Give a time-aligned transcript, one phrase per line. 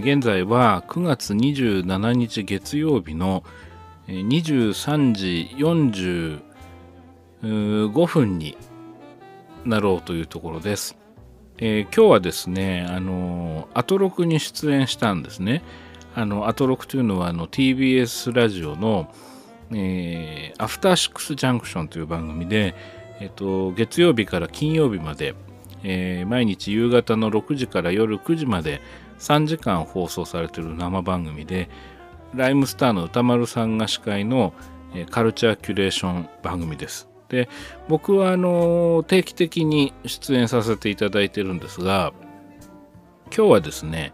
[0.00, 3.44] 現在は9月27日月曜日の
[4.08, 6.40] 23時45
[8.06, 8.56] 分に
[9.66, 10.96] なろうというところです。
[11.58, 15.62] えー今日はですね、あのアトロクに出演したんですね。
[16.14, 19.12] あのアトロクというのはあの TBS ラジオの、
[19.70, 22.74] えーアフターシックスジャンクションという番組で、
[23.20, 25.34] えっと月曜日から金曜日まで、
[25.84, 28.80] えー毎日夕方の6時から夜9時まで
[29.20, 31.68] 3時間放送されてる生番組で
[32.34, 34.52] ライムスターの歌丸さんが司会の、
[35.10, 37.08] カルチャーキュレーション番組です。
[37.28, 37.48] で
[37.88, 42.12] 僕はあの定期的に出演させていただいてるんですが
[43.26, 44.12] 今日はですね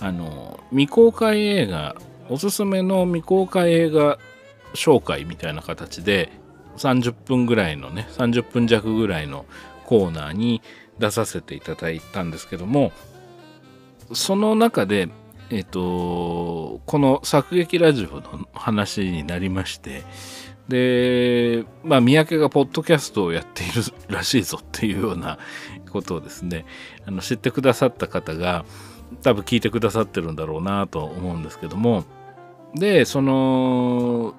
[0.00, 1.96] あの未公開映画
[2.28, 4.18] おすすめの未公開映画
[4.74, 6.30] 紹介みたいな形で
[6.76, 9.46] 30分ぐらいのね30分弱ぐらいの
[9.86, 10.60] コーナーに
[10.98, 12.92] 出させていただいたんですけども
[14.12, 15.08] その中で
[15.50, 20.04] えっ、とこの作劇ラジオの話になりまして
[20.68, 25.38] でまあ三宅がポッドキャストをやっているらしいぞっていうような
[25.90, 26.66] ことをですね
[27.06, 28.66] あの知ってくださった方が
[29.22, 32.04] 多分聞いてくださってるんだろうなと思うんですけども
[32.74, 34.34] でその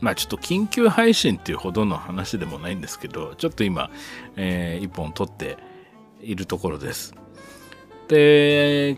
[0.00, 3.90] まあちょっと緊急配信っていうほどの話でもないんですけどちょっと今、
[4.36, 5.56] えー一本撮って
[6.20, 7.14] いるところです。
[8.08, 8.96] で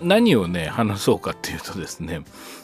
[0.00, 2.22] 何をね話そうかっていうとですね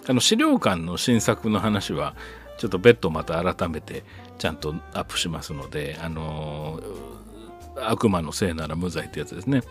[0.08, 2.14] あの資料館の新作の話は
[2.58, 4.04] ちょっと別途また改めて
[4.38, 6.80] ちゃんとアップしますのであの
[7.76, 9.62] 悪魔のせいなら無罪ってやつですね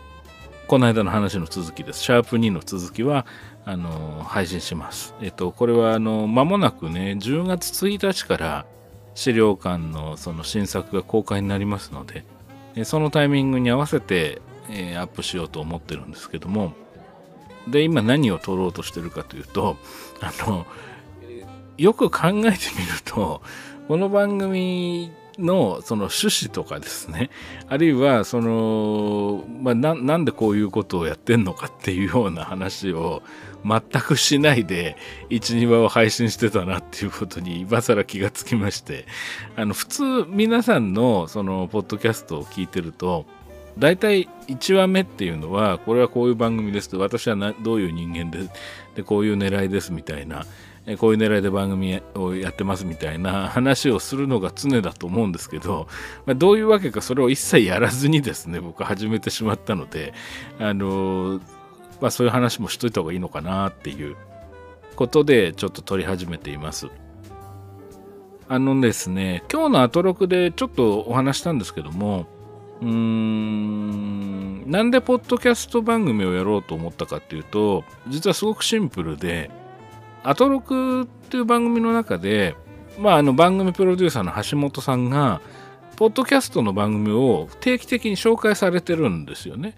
[0.70, 1.98] この間の話の続きです。
[1.98, 3.26] シャープ2の続きは、
[3.64, 5.16] あの、配信します。
[5.20, 8.66] えっと、これは、あの、間もなくね、10月1日から
[9.16, 12.24] 資料館のその新作が公開になりますので、
[12.84, 16.72] そのタイミングに合わせて、えーアップしようと思ってるんですけども、
[17.68, 19.76] で、今何を撮ろうとしてるかというと、
[20.20, 20.66] あの、
[21.76, 22.52] よく考えてみる
[23.04, 23.42] と、
[23.88, 27.30] この番組のその趣旨とかですね、
[27.68, 33.22] あるいはその、まあ、なんでこういうことをやってんのかっていうような話を
[33.64, 34.96] 全くしないで
[35.28, 39.06] 12話を配信してたなっていうことに今更気がつきまして
[39.56, 43.26] あの普通皆さんのそのポッドキャストを聞いてると
[43.80, 48.48] 大体1話目っていうのはこれはこういう番組ですと私はなどういう人間で
[48.94, 50.44] でこういう狙いですみたいな
[50.98, 55.88] こういう狙いで番組をやってますみたいな話をするのが常だと思うんですけど、
[56.26, 60.14] まあ、どういうわけかそれを一切やらずにですね僕は始めてしまったので
[60.58, 61.40] あの
[62.00, 64.16] まあそういう話もしといた方がいいのかなっていう
[64.96, 66.88] ことでちょっと撮り始めています。
[68.48, 72.26] あのですね今日のアトロクでちょっとお話したんですけども
[72.82, 79.50] うーんなんでポッドキャスト番組をやろうと思ったかっていうと実はすごくシンプルで
[80.22, 82.54] アトロクっていう番組の中で、
[82.98, 85.40] まあ、あの番組プロデューサーの橋本さんが
[85.96, 89.74] ポッドキャストの番組を定期的に紹介されてるんですよね。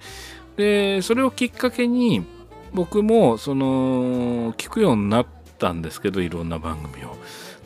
[0.56, 2.24] でそれをきっかけに
[2.72, 5.26] 僕もその聞くようになっ
[5.58, 7.16] たんですけどいろんな番組を。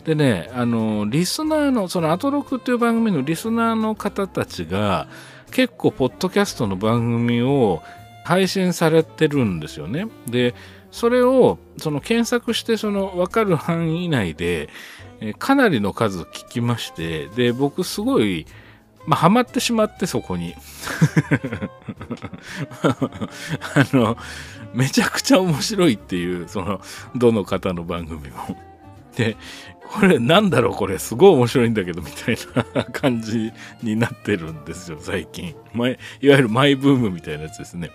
[0.07, 5.09] でねあのリスナーのそのアトロクっていう番組のリスナーの方たちが
[5.51, 7.83] 結構ポッドキャストの番組を
[8.25, 10.07] 配信されてるんですよね。
[10.29, 10.55] で
[10.93, 14.69] それをその検索してその分かる範囲内で
[15.21, 18.47] えかなりの数聞きましてで僕すごい
[19.07, 20.57] まあ、ハマってしまってそこに
[22.83, 24.17] あの
[24.75, 26.81] めちゃくちゃ面白いっていうその
[27.15, 28.59] どの方の番組も
[29.17, 29.37] で
[29.93, 30.75] これなんだろう？
[30.75, 32.37] これすごい面白いんだけどみたい
[32.75, 33.53] な感じ
[33.83, 35.55] になってるんですよ最近。
[35.73, 37.91] 前いわゆるマイブームみたいなやつですね。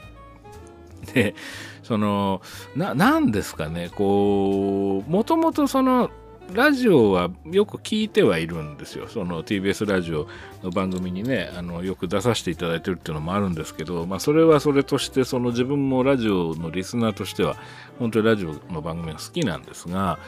[1.14, 1.36] で
[1.84, 2.42] その
[2.76, 3.90] ななんですかね？
[3.90, 6.10] こうもともとその
[6.54, 9.08] ラジオはよく聞いてはいるんですよ。
[9.08, 10.28] その TBS ラジオ
[10.64, 17.56] の番組にね、あのよく出させていただいてるっていうのもあるんですけど、まあそれはそれとして、その自分もラジオのリスナーとしては、
[18.00, 20.20] 本当にラジオの番組が好きなんですが、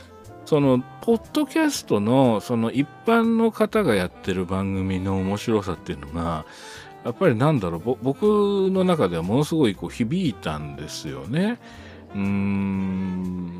[0.45, 6.45] その、ポッドキャストの、その一般の方がやってる番組の面白さっていうのが、
[7.05, 8.23] やっぱりなんだろう、僕
[8.71, 11.59] の中ではものすごいこう響いたんですよね。
[12.15, 13.59] うーん、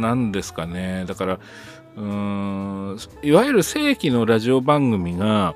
[0.00, 1.04] なんですかね。
[1.06, 1.38] だから、
[1.96, 5.54] うーん、いわゆる正規のラジオ番組が、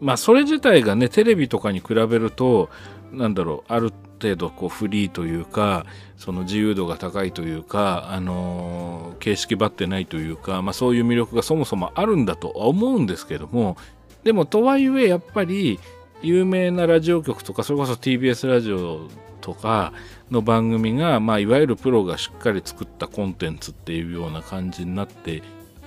[0.00, 2.68] まあそれ自体がね、テレビとかに比べると、
[3.12, 5.86] なんだろう、ある程度こうフリーというか、
[6.16, 13.76] その自由度が高いというか、あのー形式ばってないというか、まあそういう魅力がそもそもあるんだとは思うんですけども、
[14.24, 15.78] でもとはいえやっぱり
[16.22, 19.08] 有名なラジオ局とかそれこそ TBS ラジオ
[19.40, 19.92] とか
[20.30, 25.42] の番組が、まあ、いわゆるプロがしっかり作ったコンテンツっていうような感じになって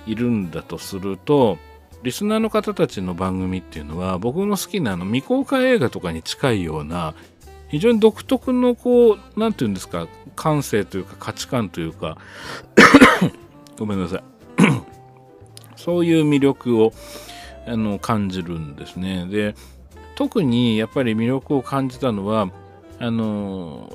[0.06, 1.58] いるんだとすると
[2.02, 7.14] リスナーの方たちの番組っていうのは僕の好きなあの未公開映画とかに近いような
[7.68, 12.18] 非常に独特のこう何て言うんですか感性というか価値観というか
[13.78, 14.22] ごめんなさい。
[15.76, 16.92] そういう魅力を
[17.66, 19.26] あの感じるんですね。
[19.26, 19.54] で
[20.16, 22.50] 特にやっぱり魅力を感じたのは
[22.98, 23.90] あの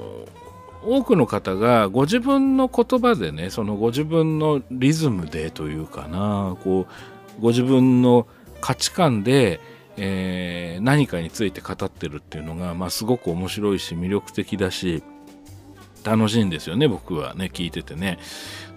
[0.83, 8.27] 多くの方がご自分の言葉でねそのご自分のリズムでというかなこうご自分の
[8.61, 9.59] 価値観で、
[9.97, 15.03] えー、何かについて語ってるっていうのが、まあ、すごく面白いし魅力的だし
[16.03, 18.19] 楽しいんですよね僕はね聞いててね。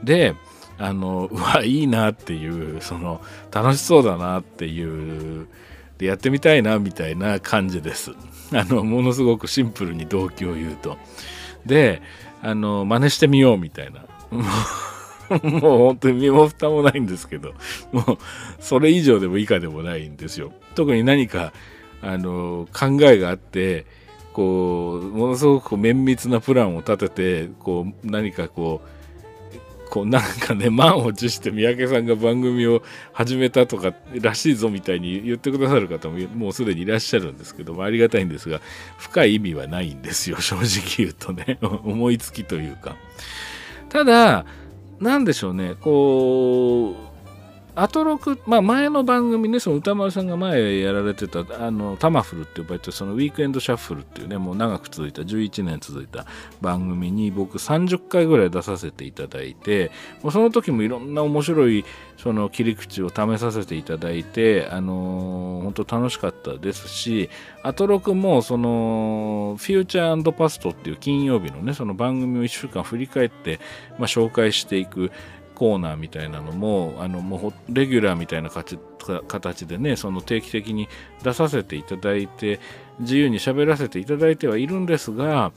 [0.02, 0.34] で
[0.78, 3.20] あのうわいいなっていうその
[3.50, 5.48] 楽しそうだなっていう
[5.98, 8.12] でやってみたいなみたいな感じです。
[8.52, 10.96] あのものすごくシンプルに動機を言うと。
[11.66, 12.00] で
[12.40, 14.04] あの真似してみようみたいな
[15.42, 17.54] もう本当に身も蓋もないんですけど
[17.92, 18.04] もう
[18.60, 20.52] それ以上でも以下でもないんですよ。
[20.74, 21.52] 特に何か
[22.02, 23.86] あの考えがあって
[24.32, 28.88] こうものすごく綿密なプランを立ててこう何かこう
[29.88, 32.82] こうなんかね満を持して三宅さんが番組を
[33.12, 38.60] 始めたとからしいぞみたいに言ってくださる方ももうすでにいらっしゃるんですけどもありがたいんですが
[38.98, 40.40] 深い意味はないんですよ。
[40.40, 40.66] 正直
[40.98, 41.58] 言うとね。
[41.62, 42.96] 思いつきというか。
[43.88, 44.44] ただ
[45.00, 47.07] なんでしょうねこう
[47.80, 56.26] アトロク、まあ、前の番組ね、その歌丸さんが前やられてた、あの、タマフルって呼ばれてそのウィークエンドシャッフルっていうね、もう長く続いた、11年続いた
[56.60, 59.92] 番組に僕30回ぐらい出させていただいて、
[60.22, 61.84] もうその時もいろんな面白い、
[62.16, 67.30] その切り口を試させていただいて、あのー、本当楽しかったですし、
[67.62, 73.60] アトロクも、その、フューチャーパストっていう金曜日のね、その番組を1週間振り返って、
[73.98, 75.12] まあ、紹介していく、
[75.58, 80.88] コーナーみたいなのもあのもうレギュラーみたいな形でねその定期的に
[81.24, 82.60] 出させていただいて
[83.00, 85.52] 自由に喋らせていただいてはいるんですが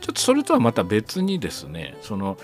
[0.00, 2.38] ちょっとそれとはまた別にですねその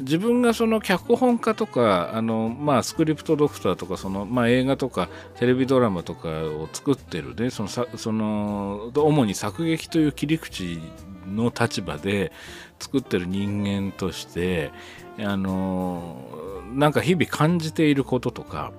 [0.00, 5.08] 自分がその脚本家とかあの、まあ、スクリプトドクターとかその、まあ、映画とか
[5.38, 10.80] テレビドラマとかを作ってるねそのその主に作劇という切り口
[11.26, 12.32] の立場で
[12.78, 14.70] 作ってる人間として
[15.18, 16.22] あの
[16.74, 18.72] なんか日々感じていることとか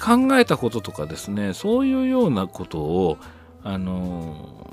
[0.00, 3.16] 考えたこととかですねそういうようなことを
[3.62, 4.66] あの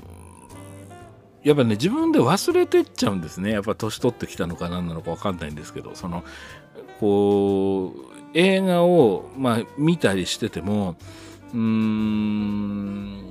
[1.42, 3.52] やっぱね自分で忘れてっちゃうんですね。
[3.52, 6.24] やっぱ年取ってきたのか何なのか分かんないんですけどその
[7.00, 8.00] こう
[8.34, 10.96] 映画を、まあ、見たりしてても
[11.54, 13.22] うーん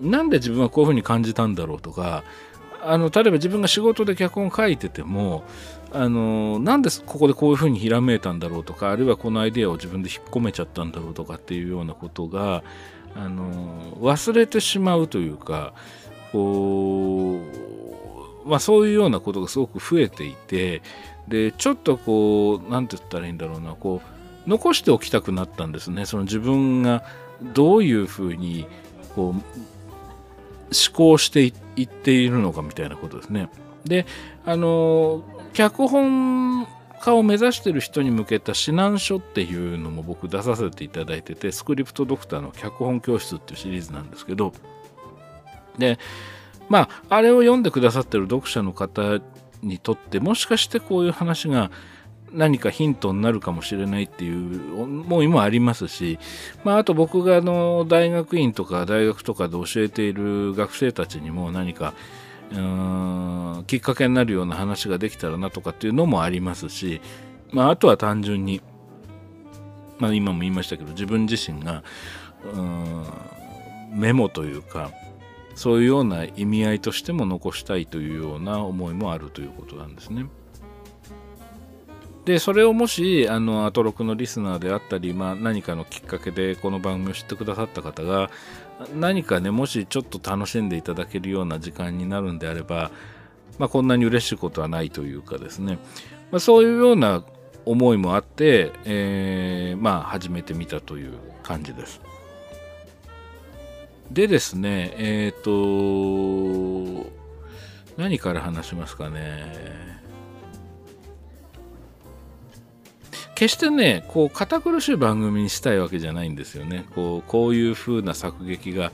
[0.00, 2.24] なんで自分はこういうふうに感じたんだろうとか
[2.82, 5.44] あの例えば自分が仕事で脚本書いてても
[5.94, 12.62] あのなんでここでこういうふうにひらめいたんだろうとかあるいはこのアイデアを自分で引っ込めちゃったんだろうとかっていうようなことが
[13.14, 15.74] あの忘れてしまうというか
[16.32, 17.40] こ
[18.44, 20.82] う、まあ、そういうようなことがすごく増えていて
[21.28, 24.00] でちょっとこう何て言ったらいいんだろうなこ
[24.46, 27.04] う残しておきたくなったんですねその自分が
[27.42, 28.66] どういうふうに
[29.14, 29.42] こう思
[30.94, 33.50] 考していっているのかみたいなことですね。
[33.84, 34.06] で
[34.44, 36.66] あの脚本
[37.00, 44.52] 家を目指してる人に向けた指南書っていうのも僕出させていただいててスクリプトドクターの脚本教室っていうシリーズなんですけど
[45.78, 45.98] で
[46.68, 49.20] まああれを読んでくださってる読者の方
[49.62, 51.70] にとってもしかしてこういう話が
[52.32, 56.18] 何かヒントになるかもしれないっていう思いもありますし、
[56.64, 61.94] まあ、あと僕があの大学院とか大学とかで教えている学生たちにも何か
[62.54, 67.00] うんきっかけになるような話ができたらなとかっていうのもありますし、
[67.50, 68.60] まあ、あとは単純に、
[69.98, 71.82] まあ、今も言いましたけど自分自身が
[72.54, 73.04] うん
[73.94, 74.90] メモというか
[75.54, 80.26] そういうような意味合いとしても残したいというような思いもあるということなんですね。
[82.24, 88.30] でそれをもしあのアトロクのリスナーであったり、まあ、何かのきっかけでこの番組を知ってくださった方が
[88.94, 92.90] 何かねもしちょっと楽しんでいただけるような時間になるんであれば、
[93.58, 95.78] まあ、こんなに嬉しいことはないというかですね、
[96.30, 97.24] まあ、そういうような
[97.64, 101.12] 思いもあって、えー、まあ始めてみたという
[101.42, 102.00] 感じです。
[104.10, 107.10] でですねえっ、ー、と
[107.96, 110.01] 何から話しますかね
[113.42, 116.84] 決してねこう堅苦しい番組にしたいわけじゃないんですよね。
[116.94, 118.92] こうこういう風な作劇が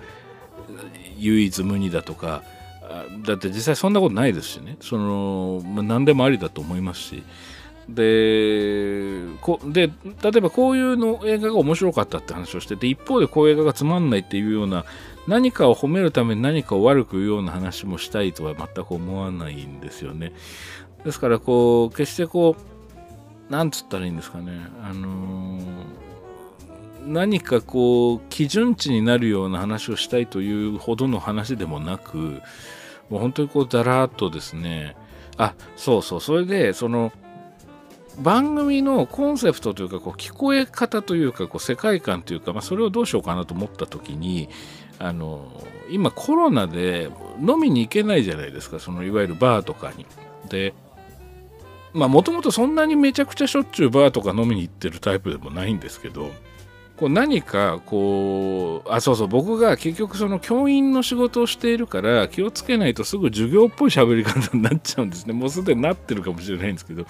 [1.19, 2.43] 唯一無二だとか
[3.27, 4.79] だって実際そんなことないですしね。
[4.81, 7.23] その、まあ、何でもありだと思いますし。
[7.91, 9.91] でこで
[10.23, 14.85] 例えばこういうの映画が面白かったって話をしてて一方でこういう映画がつまんないっていうような
[15.27, 20.33] 何かを褒めるために何かを悪く言うような話もしたいとは全く思わないんですよね。
[21.05, 22.78] ですからこう決してこう
[23.51, 24.53] なんつったらいいんですかね。
[24.83, 25.63] あのー、
[27.07, 32.43] 何かこう基準値になるような話をしたいというほどの話でもなく
[33.09, 34.97] もう本当にこうだらーっとですね。
[35.37, 36.21] あそうそう。
[36.21, 37.13] それでその
[38.19, 44.49] 番組のコンセプトというかこう聞こえ方というかこう世界観というか、まあ、それをどうしようかなと思った時に
[44.99, 48.81] あの今コロナで飲みに行けないじゃないですか。
[48.81, 50.05] そのいわゆるバーとかに。
[50.49, 50.75] で
[51.93, 56.31] まあもともとそんなにめちゃくちゃしょっちゅうバーとか飲みに行ってるタイプでもないんですけど
[56.99, 65.33] こう何かこうあそうそう僕が結局その教員の仕事をしているから気をつけないとすぐ授業っぽい喋り方になっちゃうんですね。
[65.33, 67.07] もうすでになってるかもしれないんですけど。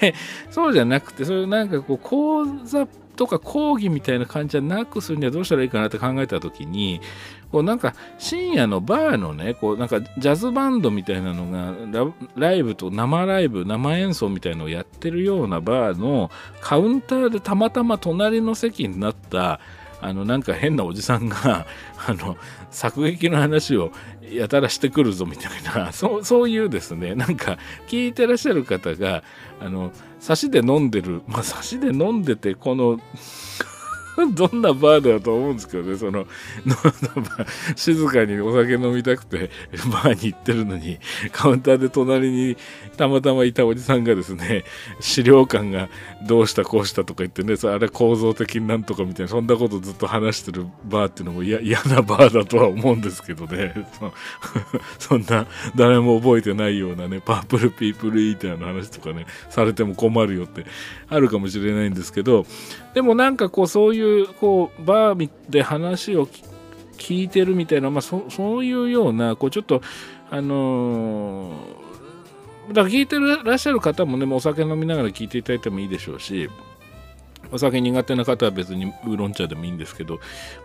[0.00, 0.14] で
[0.50, 2.86] そうじゃなくてそれなんかこう講座
[3.16, 7.00] とか講義みたいな感じじゃなくするにはどうしたらいいかなって考えた時に
[7.52, 16.30] こうなんか深夜のバーのねこうなんかジャズバンドみたいなのがライブと生ライブ生演奏みたいのをやってるようなバーの
[16.62, 19.60] カウンターでたまたま隣の席になった
[20.00, 21.66] あのなんか変なおじさんが
[22.08, 22.36] あの
[22.70, 23.92] 作劇の話を
[24.32, 29.22] やたらしてくるぞみたいな そうそういうですねなんか聞いてらっしゃる方が
[29.60, 32.98] あの差しで飲んでるまあ差しで飲んでてこの
[34.34, 36.26] どんなバーだと思うんですけどね、その、
[37.76, 39.50] 静かにお酒飲みたくて
[39.90, 40.98] バーに行ってるのに、
[41.32, 42.56] カウンターで隣に
[42.96, 44.64] たまたまいたおじさんがですね、
[45.00, 45.88] 資料館が
[46.26, 53.74] どうしたこうしたとか言ってね、あれ構造的になんとかみたいな、そんなことずっと話してるバーっていうのも嫌なバーだとは思うんですけどね、
[54.98, 60.66] そんな誰も覚えてないようなね、パープルピープルイーターの話とかね、されても困るよって
[61.08, 62.44] あるかもしれないんですけど、
[62.94, 66.28] でもなんかこうそういううこうバーで話を
[66.98, 69.82] 聞いてるみたいな、まあ、そそういうようなこうちょっと
[70.30, 76.48] あのー、だから聞いてらっしゃる方もねもうお酒飲みながら聞いていただいてもいいでしょうし
[77.50, 80.20] お酒苦手な方は別にウーロン茶でもいいんですけど、ま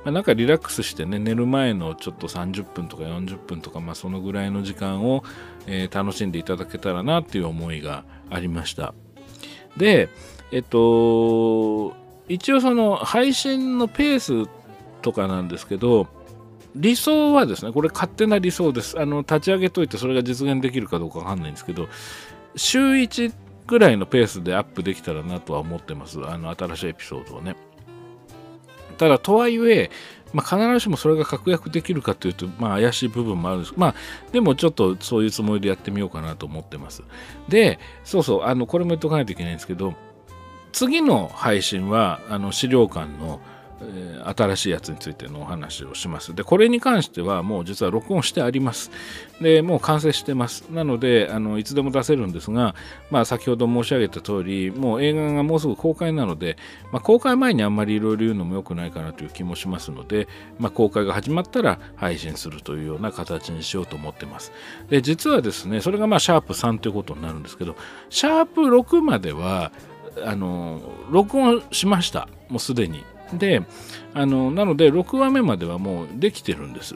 [0.06, 5.24] あ、なんかリラックスしてね寝る前のちょっと30分とか40分とか、まあ、そのぐらいの時間を、
[5.66, 8.94] えー、楽しんでいただけたらなっていう思いがありました。
[9.76, 10.10] で
[10.52, 11.94] えっと
[12.28, 14.50] 一応その配信のペース
[15.02, 16.08] とかなんですけど
[16.76, 19.00] 理想はですねこれ勝手な理想です。
[19.00, 21.88] あの立ち上げといてそれが実現できるかどうかわかんないんですけど
[22.56, 23.34] 週1
[23.66, 26.20] ぐらいのペースでアップできたらなとは思ってます。
[26.26, 27.56] あの新しいエピソードをね。
[28.98, 29.92] ただとはいえ
[30.34, 33.74] まあ、必ずしもそれが確約できるかというと、まあ、怪しい部分もあるんです。
[33.78, 33.96] まあ、
[34.32, 37.04] でもちょっとそういうつもりでやってみようかなと思ってます。
[37.48, 39.94] で、そうそう、あの、これも言っとかないといけないんですけど、
[40.78, 43.40] 次の配信はあの資料館の、
[43.82, 46.36] えー、新しいやつについてのお話をします。
[46.36, 48.92] で、これに関してはもう実は録音してあります。
[49.42, 50.66] で、もう完成してます。
[50.70, 52.76] なので、あのいつでも出せるんですが、
[53.10, 56.58] まあ、先ほど申し上げた通り、もう映画がもうすぐ公開なので、
[56.92, 60.28] まあ、公開前にあんまりいろいろ言うのも良くないかなという気もしますので、
[60.60, 64.52] まあ、公開が始まったら配信するというような形にしようと思ってます。
[64.92, 67.76] で、実はですね、それがまあシャープ3ということになるんですけど、
[68.12, 69.72] シャープ6までは、
[70.26, 72.28] あの録音しました。
[72.50, 73.04] もうすでに。
[73.34, 73.62] で
[74.14, 76.96] あのなので6話目まではもうできてるんです。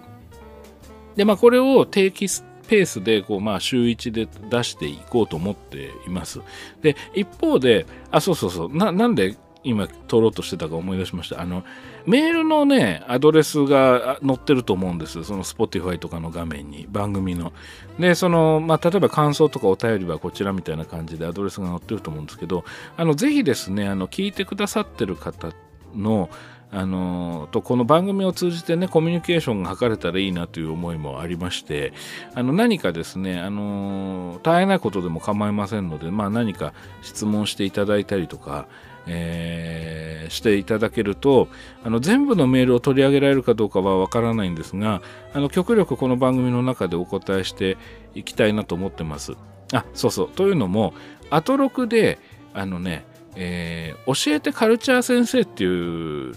[1.16, 2.28] でまあこれを定期
[2.68, 6.40] ペースでこう、まあ、週1で出していこうと思っています。
[6.82, 8.75] で一方であそうそうそう。
[8.75, 11.42] ななんで今撮ろうとしてたか思い出しました。
[11.42, 11.63] あの
[12.05, 15.24] メールのねアドレスが載ってると思うんです。
[15.24, 17.53] その Spotify とかの画面に番組の。
[18.00, 22.63] でその、まあ、例えば感想とかお便りはこちらみたいな感じでアドレスが載ってると思うんですけど
[22.98, 25.51] あのぜひですねあの聞いてくださってる方
[25.96, 26.29] の
[26.74, 31.91] あのとこの番組を通じてねコミュニケーションが図れたらいいなという思いもありまして
[32.34, 38.70] あの何かですねあの大変なことでも構いませんので、まあ、何か質問していただいたりとか
[39.08, 41.48] えー、していただけると
[41.84, 45.01] あの全部のメールを取り上げられるかどうかはわからないんですが
[45.34, 47.77] あの極力この番組の中でお答えして
[48.13, 49.34] いきたいなと思ってます。
[49.74, 50.93] あそうそうというのも
[51.29, 52.20] アトロクで
[52.53, 53.05] あのね、
[53.36, 56.34] えー、教えてカルチャー先生っていう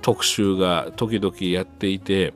[0.00, 2.34] 特集が時々やっていて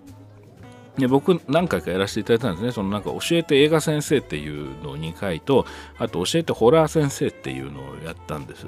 [0.98, 2.72] で僕何回かやらせていただいたんですね。
[2.72, 5.66] そのなんか教えて映画先生っていうのを2回と、
[5.98, 8.66] あと教えてホラー先生っていうのをやったんです。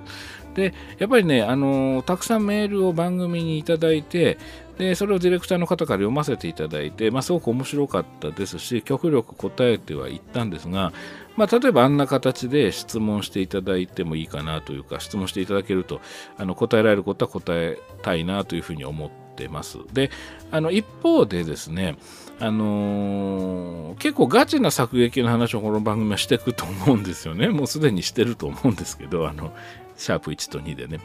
[0.55, 4.39] でやっぱりね、あのたくさんメールを番組にいただいて
[4.79, 10.93] でそれをディレクターの方から読ませていただいて、まあ、すごく面白かったですし極力答えてはいったんですが、
[11.37, 16.01] まあ、例えばあんな形で質問していただいてもいいかなというか質問していただけると
[16.37, 19.79] あの答えられることは答えたいなというふうに思ってます。
[19.93, 20.11] で
[20.51, 21.97] あの一方でですね
[22.41, 27.49] あのー、結構ガチな作劇の話をこの番組はしていくと思うんですよね。
[27.51, 29.53] もうすでにしてると思うんですけど、あの、
[29.97, 31.01] シャープ1と2でね。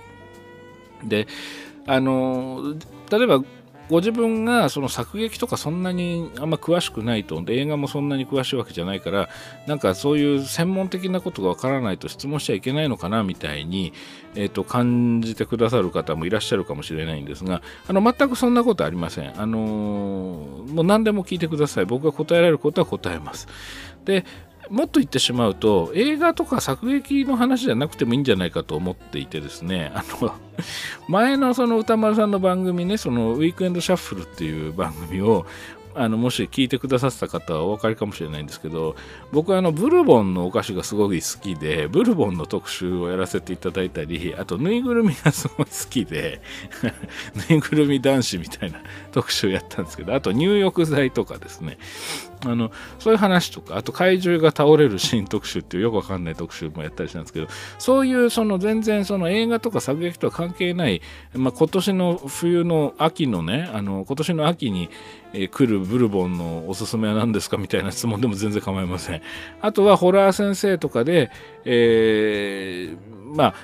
[1.04, 1.28] で、
[1.88, 3.44] あのー、例えば
[3.90, 9.30] ご自分がその作劇とかそんなにあんま詳しくないとで映画もそんなに詳しいわけじゃないから
[9.68, 13.94] なんかそういう専門的なことがわからないと質問しちゃいけないのかなみたいに、
[14.36, 21.86] えー、と感じてくださる方もいらっしゃるかもしれないんですがあの全くそんなことありません、あのー、もう何でも聞いてください。
[21.86, 23.48] 僕が答えられることは答えます。
[24.06, 24.26] で
[24.70, 29.92] もっと言ってしまうと映画とか作劇の話じゃなくてもいいんじゃないかと思っていてですね。
[29.94, 30.34] あの
[31.08, 35.46] 前のその歌丸さんの番組ねそのウィークエンドシャッフルっていう番組を
[35.96, 38.96] あのもし聞いてくださった方はお分かりかもしれないんですけど
[39.32, 46.42] 僕はあのブルボンのお菓子がすごい好きでブルボンの特集をやらせていただいたりあとぬいぐるみがすごい好きで
[47.50, 48.80] ぬいぐるみ男子みたいな
[49.12, 51.78] 特集をやったんですけどあと入浴剤とかですね。
[52.46, 57.48] あのそういう話とかあと怪獣が倒れるシーン特集っていうよくわかんない特集もやったりしたんですけど
[57.80, 61.02] そういうその全然その映画とか作劇とは関係ない、
[61.34, 64.90] まあ、今年の冬の秋のねあの今年の秋に、
[65.34, 69.22] え来るブルボンのおすすめは何ですかみたいな質問でも全然構いません。
[69.62, 71.32] あとはホラー先生とかで、
[71.66, 73.56] えー、まあ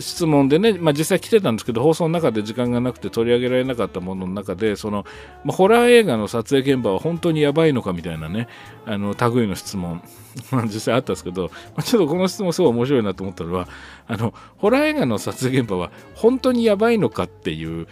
[0.00, 5.04] 質問でね、まあ、実際来てたんですけど放送の中で時間がなくて取り上げられなかったものの中でその、
[5.44, 8.48] まあ、ホラー映画の撮影現場は本当にやばいのかみたいなね
[8.86, 10.02] あの類の質問
[10.66, 13.68] 実際あったんですけど、まあ、ちょっとこの質問すごい面白いなと思ったのは
[14.06, 17.86] あのホラー映画の撮影現場は本当にやばいのかっていう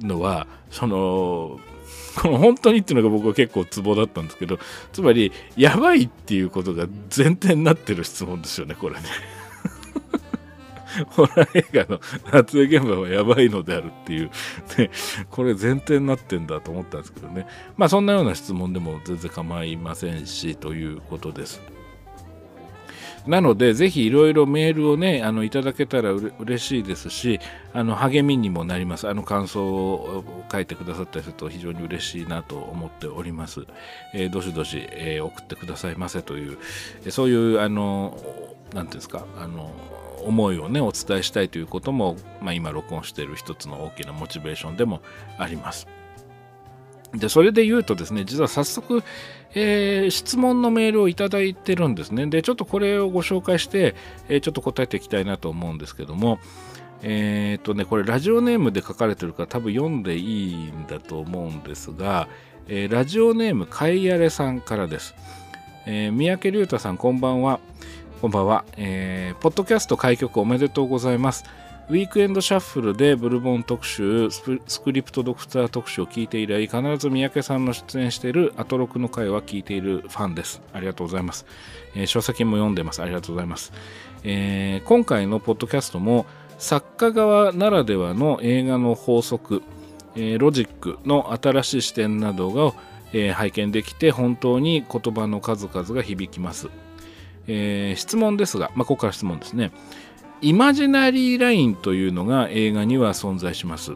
[0.00, 1.60] のはその
[2.16, 4.58] この本当にっていうのが僕は結構ツボだったんですけど
[4.92, 9.35] つまりやばいっていうことが前提になってる質問ですよねこれね。
[11.10, 14.30] ホラー映画の撮影現場はやばいのであるっていう、
[14.78, 14.90] ね、
[15.30, 17.46] これ前提になってんだと思ったんですけどね。
[17.76, 21.60] まあそんなような質問でも全然構いませんし、ということです。
[23.26, 27.40] なので、ぜひいろいろメールをね、あのいただけたらうれしいですし、
[27.72, 29.08] あの励みにもなります。
[29.08, 33.66] あの感想を書いてくださったりすると非常に嬉しいなと思っております。
[34.14, 36.58] えー、どしどし、えー、送ってくださいませという、
[37.10, 38.16] そういう、あの、
[38.72, 39.74] なんていうんですか、あの、
[40.24, 45.00] 思いをねお伝えしたいということも、まあ、今録音している一つの大きなモチベーションでも
[45.38, 45.86] あります。
[47.14, 49.02] でそれで言うとですね実は早速、
[49.54, 52.26] えー、質問のメールをいただいてるんですね。
[52.26, 53.94] でちょっとこれをご紹介して、
[54.28, 56.38] えー、ちょっと答えていきたいなと思うんですけども
[57.02, 62.28] えー、とねこれラジオネームで書かれてるから多分読んでいいんだと思うんですが、
[62.68, 65.14] えラジオネームかいやれさんからです、
[65.86, 67.60] え三宅龍太さんこんばんは。
[68.20, 71.44] こんばんは、えー、ポッドキャスト開局おめでとうございます。
[71.90, 80.62] ウィークエンドシャッフルでブルボン特集、スクリプトドクター特集を聞いて以来、必ず三宅さんの出演しているアトロクの回は聞いているファンです。
[80.72, 81.44] ありがとうございます。
[81.94, 83.02] えー、書籍も読んでます。
[83.02, 83.74] ありがとうございます。
[84.24, 86.24] えー、今回のポッドキャストも
[86.56, 89.62] 作家側ならではの映画の法則、
[90.14, 92.72] えー、ロジックの新しい視点などが、
[93.12, 96.70] えー、拝見できて本当に言葉の数々が響きます。
[97.46, 99.72] えー、質問ですが、まあ、ここから質問ですね。
[100.42, 103.94] イマジナリーラインというのが映画には存在します。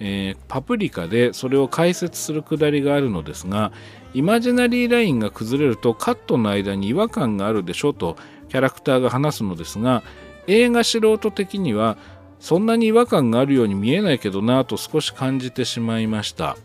[0.00, 3.72] えー、パプリカでそれを解説するくだりがあるのですが、
[4.12, 8.16] イマジナリーラインが崩れるとカットの間に違和感があるでしょと
[8.48, 10.02] キャラクターが話すのですが、
[10.46, 11.96] 映画素人的には
[12.38, 16.56] そんなに違和感があるように見えないけどなと少し感じてしまいました。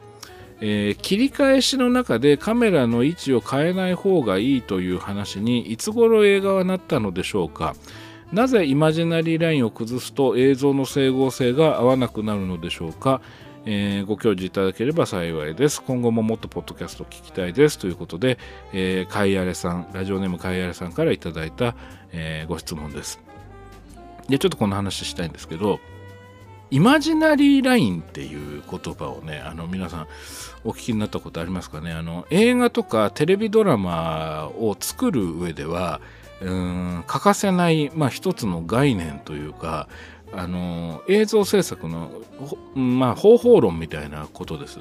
[0.62, 7.76] えー、切り返しの中でカメラの位置を変えない方がいいという話にいつ頃映画はなったのでしょうか？
[8.32, 13.22] なぜイマジナリーラインを崩すと映像の整合性が合わなくなるのでしょうか、
[13.66, 15.82] えー、ご教示いただければ幸いです。
[15.82, 17.80] 今後ももっとポッドキャスト聞きたいです。
[17.80, 18.38] ということで、
[18.72, 21.74] えー、カイアレさんラジオネームカイアレさんからいただいた、
[22.12, 23.20] えー、ご質問です。
[24.28, 25.80] でちょっとこの話したいんですけど
[26.72, 30.08] イマジナリーラインっていう言葉をね、あの皆さん
[30.64, 31.92] お聞きになったことありますかね？
[31.92, 36.02] あの映画とかテレビドラマを作る上では、
[36.42, 39.90] うん欠かせない、まあ、一つの概念というか、
[40.32, 42.12] あの映像制作の、
[42.76, 44.80] まあ、方法論みたいなことです。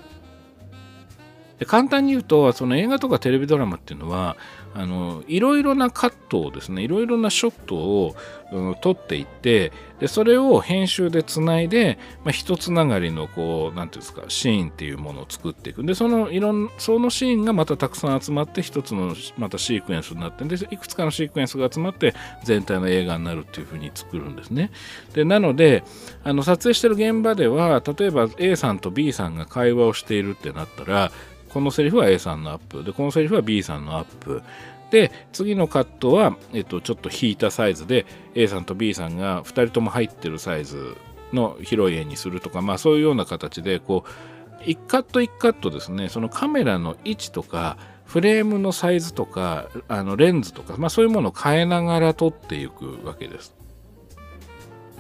[1.59, 4.37] で簡単に言うとその映画とかテレビドラマっていうのは
[4.79, 8.15] あのいろいろなカットをですねいろいろなショットを、
[8.53, 15.83] うん、撮っていってでそれを編集でつないで、まあ、一つながりのこう何ていうんですかシーンっていうものを作っていく。
[15.83, 22.15] でそのいろんそのシーンがまたたくさん集まって一つのまたシークエンスになってでいくつかのシークエンスが集まって
[22.45, 24.71] 全体の映画になるっていうふうに作るんですね。
[25.13, 25.83] でなので
[26.23, 31.11] あの撮影してる現場では例えば A さんと B さんが会話をしているってなったら
[31.49, 32.85] このセリフは A さんのアップ。
[32.85, 34.43] でこのセリフは B さんのアップ。
[34.91, 40.97] で次のカットは、えっと、ちょっと引いたサイズで A さんと B さんが2人とも入ってるサイズ
[41.33, 53.58] の広い絵にするとか、まあ、そういうような形でこう1カット1カットですねそのカメラの位置とかフレームのサイズとかあのレンズとか、まあ、そういうものを変えながら撮っていくわけです。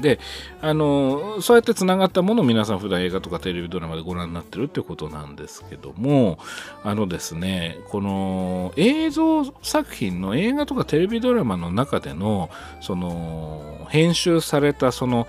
[0.00, 0.18] で
[0.60, 6.38] あのそうやってつながったものを皆さん普段映画とかテレビドラマでご覧になってるってことなんですけども
[6.84, 15.26] あのですねこの映像作品の映画とかテレビドラマの中でのその編集されたその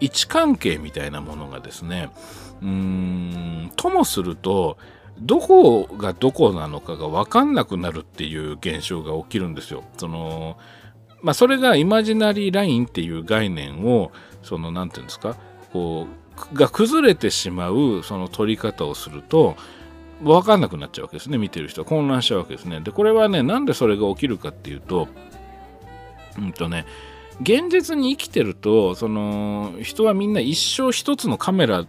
[0.00, 2.10] 位置関係みたいなものがですね
[2.62, 4.78] うーんともすると
[5.20, 9.84] どこがどこなのかが分かんなくなるっていう現象が起きるんですよ。
[9.98, 10.56] その
[11.22, 14.10] まあ、それがイマジナリーラインっていう概念を
[14.42, 15.36] その何て言うんですか
[15.72, 16.06] こ
[16.52, 19.56] うが崩れてしまうその取り方をすると
[20.22, 21.84] 分かんなくなっちゃうわけですね見てる人は。
[21.86, 22.80] 混乱しちゃうわけですね。
[22.80, 25.08] でこれはねなんでそれが起きるかっていうと
[26.38, 26.86] うんとね
[27.40, 31.86] 現実に生きてるとその人はみんな一生一つのカメラ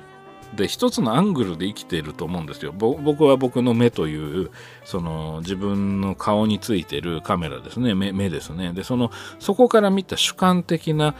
[0.55, 2.73] で一つのアングルで生きていると思うんですよ。
[2.73, 4.51] 僕は僕の目という
[4.83, 8.73] その自分の顔についてるカメラですね目ですね。
[8.73, 11.15] でそのそこから見た主観的な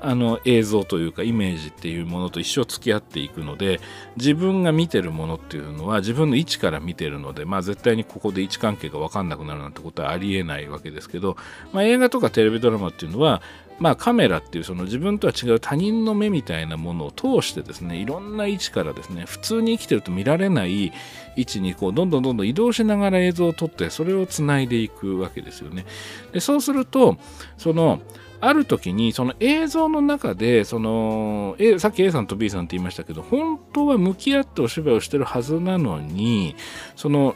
[0.00, 3.80] あの映像というかイメージっていうものと一生付き合っていくので
[4.16, 11.36] 自分が見てるものっていうのは自分の位置から見てるのでまあ絶対にここで位置関係が分かんなくなるなんてことはありえないわけですけど、
[11.72, 13.42] まあ、映画とかテレビドラマっていうのは
[13.78, 20.92] まあカメラっていうその自分とは違う他人の目みたいなものを通してですねいろんな位置からですね普通に生きてると見られない
[21.36, 25.84] 位置にこうどんどんどんどん移動しながら映像を撮ってそれをつないでいくわけですよね。
[26.32, 27.18] でそうすると
[27.58, 28.00] その
[28.40, 36.54] ある時にその映像の中でその、A、さっき A さんと B さんって言いましたけど本当は向き合ってお芝居をしてるはずなのに
[36.96, 37.34] その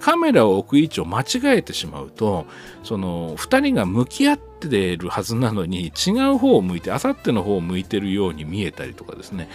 [0.00, 2.46] カメラを置く位置を間違えてしまうと
[2.82, 9.48] その2人が向き合ってるはずなのに違う方を向いてあさっての方を向いてるように見えたりとかですね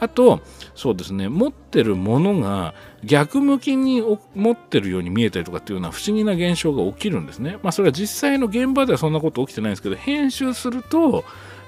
[0.00, 0.40] あと
[0.74, 4.02] そうですね持ってるものが逆向きに
[4.34, 11.24] 持ってるように見えたりとかっていうような不思議な現象が起きるんですねまあそれは実際の現場ではそんなこと起きてないんですけど編集すると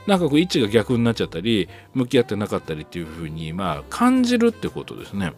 [0.06, 5.32] なんかこう位置が逆になっちゃったり向き合ってなかったりっていうふうにまあ感じるってことですね。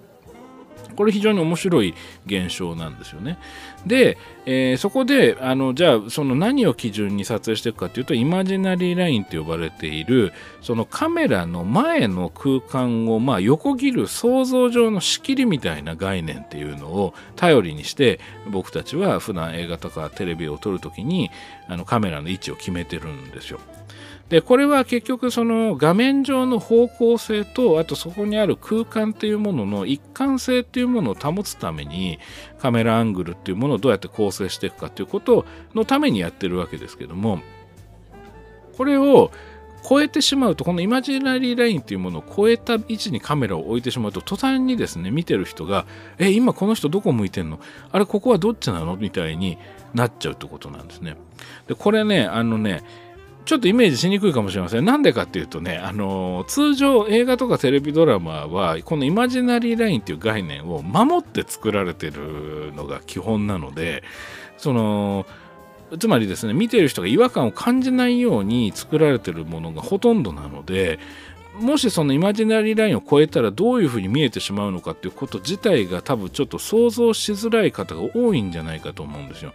[0.96, 1.94] これ非常に面白い
[2.26, 3.38] 現象なんですよね。
[3.86, 10.32] で、えー、そこであのじゃあその何を基準に撮影していくかというとイマジナリーラインと呼ばれている
[10.62, 21.30] そのカメラの前の空間をまあ横切る想像上の仕切りみたいな概念っていうのを頼りにして僕たちは普段映画とかテレビを撮る時に
[21.68, 23.60] あのカメラの位置を決めてるんですよ。
[24.28, 32.18] でこれは結局その画面上の方向性とあとそこにある空間っていうものの一貫性っていうものを保つために
[32.58, 37.40] カメラアングルっていうものをどうやって構成していくかっていうことのためにやってるわけですけども
[38.76, 39.30] これを
[39.88, 45.86] 超えてしまうとこのイマジナリーラインっていうものを超えた位置にカメラを置いてしまうと途端にですね見てる人が
[46.18, 47.60] 「え今この人どこ向いてんの？
[47.92, 49.56] あれここはどっちなの?」みたいに
[49.94, 51.16] なっちゃうってことなんですね。
[51.68, 52.82] でこれねあのね
[53.46, 54.84] ちょっとイメージしにくいかもしれません。
[54.84, 64.02] なんでかっていうとね、あの通常映画とかテレビドラマは、このイマジナリーラインっていう概念を守って作られてるのが基本なので、
[64.58, 65.26] その、
[66.00, 70.98] つまりですね、見てる人が違和感を感じないように作られてるものがほとんどなので、
[71.60, 79.52] もしそのイマジナリーラインを超えたらどういうふうに見えてしまうのかっていうこと自体が多分ちょっと想像しづらい方が多いんじゃないかと思うんですよ。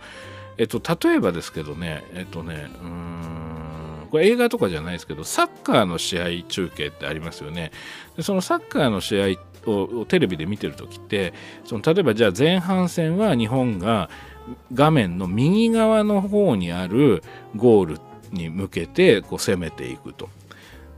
[0.58, 3.71] えっと、例えばですけどね、えっとね、うーん、
[4.12, 7.72] これ映画とかじゃないですけどサッカーの試合中継ってありますよね。
[8.18, 11.34] でそのサッカーの試合をテレビで見てる時って
[11.66, 14.10] その例えばじゃあ前半戦は日本が
[14.74, 17.24] 画面の右側の方にある
[17.56, 18.00] ゴール
[18.32, 20.30] に向けてこう攻めていくと。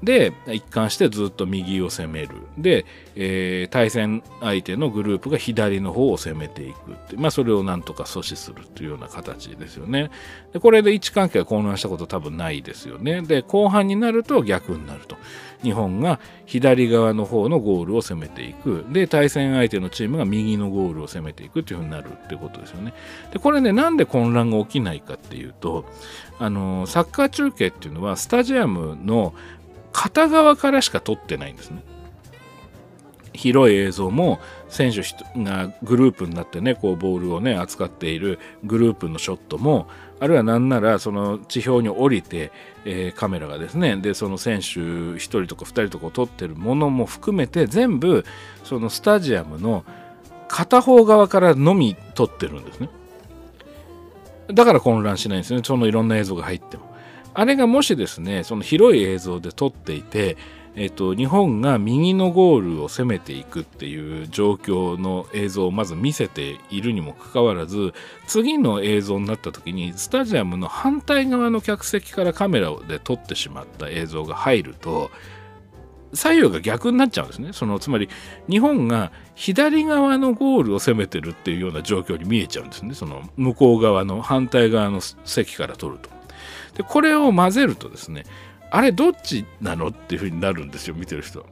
[0.03, 2.29] で一貫してずっと右を攻める。
[2.57, 2.85] で、
[3.15, 7.15] えー、対戦相手のグループが左の方を攻めていくって。
[7.15, 10.11] まあそれをなんとか阻止するというような形ですよね。
[10.51, 13.21] でこれで位置関係が混乱したこと多分ないですよね。
[13.21, 15.15] で後半になると逆になると。
[15.63, 18.85] 日本が左側の方のゴールを攻めていく。
[18.89, 22.93] で対戦相手のチームが右のゴールを攻めていくというふうになるってことですよね。
[23.31, 25.85] でこれねなんで混乱が起きないかっていうと
[26.37, 29.33] あのサッカー中継っていうのはスタジアムの
[29.93, 31.83] 片側からしか撮ってないんですね。
[33.33, 35.01] 広い映像も選手
[35.41, 39.87] がグループになってねこうボールをね扱っているグループのショットも
[40.19, 42.51] あるいは何ならその地表に降りて、
[42.85, 48.23] えー、カメラがですねでその選手1人とか2人とかを撮ってるものも含めて全部
[48.63, 49.83] そのスタジアムの
[50.47, 52.89] 片方側からのみ撮ってるんですね。
[54.53, 55.61] だから混乱しないんですね。
[55.63, 56.92] そのいろんな映像が入っても。
[57.33, 60.37] あれがもしですね、その広い映像で撮っていて、
[60.75, 67.93] えっと、日本が右のゴールを攻めていくっていう状況の映像をまず見せているにもかかわらず
[68.25, 75.11] 次の映像になった時にスタジアムの反対側の客席からカメラで撮ってしまった映像が入ると
[76.13, 78.09] 左右が逆になっちゃうんですねそのつまり
[78.49, 86.12] 日本が左側のゴールを攻めてるっていうような状況に見えちゃうんですねその向こう側の反対側の席から撮ると。
[86.75, 88.23] でこれを混ぜるとですね
[88.71, 91.45] あれどっちなのっていうふうになるんですよ見てる人。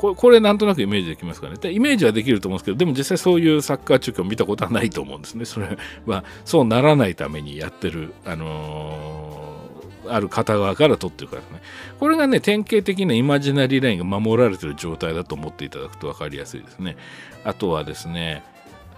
[0.00, 1.56] ここれなんとなくイメージできますかね。
[1.56, 5.44] でイメージはできると思うんですけどでも実際そういうサッカー中継を見たことはないと思うんですね。
[5.44, 11.62] それ はそうならないためにやってるあのー、ある片側から撮ってるからね。
[11.98, 16.96] これがね典型的なイマジナリーラインが守られてる状態だと思っていただくと分かりやすいですね。
[17.44, 18.42] あとはですね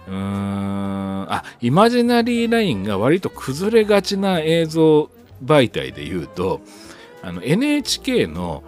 [0.07, 5.09] うーんあイマジナリーラインが割と崩れがちな映像
[5.43, 6.61] 媒体で言うと
[7.21, 8.63] あの NHK の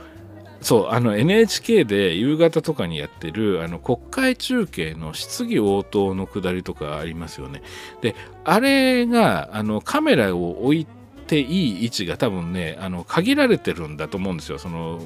[0.62, 7.62] そうあの NHK で夕方とかにやってるあの国会中継の質疑応答のくだりとかありますよね。
[8.02, 10.88] であれがあのカメラを置い
[11.28, 15.00] ていい位置が多分ねあの限られてるんだと思うんですよその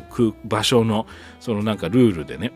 [0.46, 1.08] 場所の
[1.42, 2.54] そのなんかルールでね。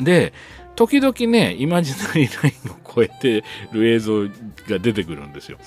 [0.00, 0.32] で
[0.76, 4.22] 時々ね、イマジナリーラインを超えてる映像
[4.68, 5.58] が出てくるんですよ。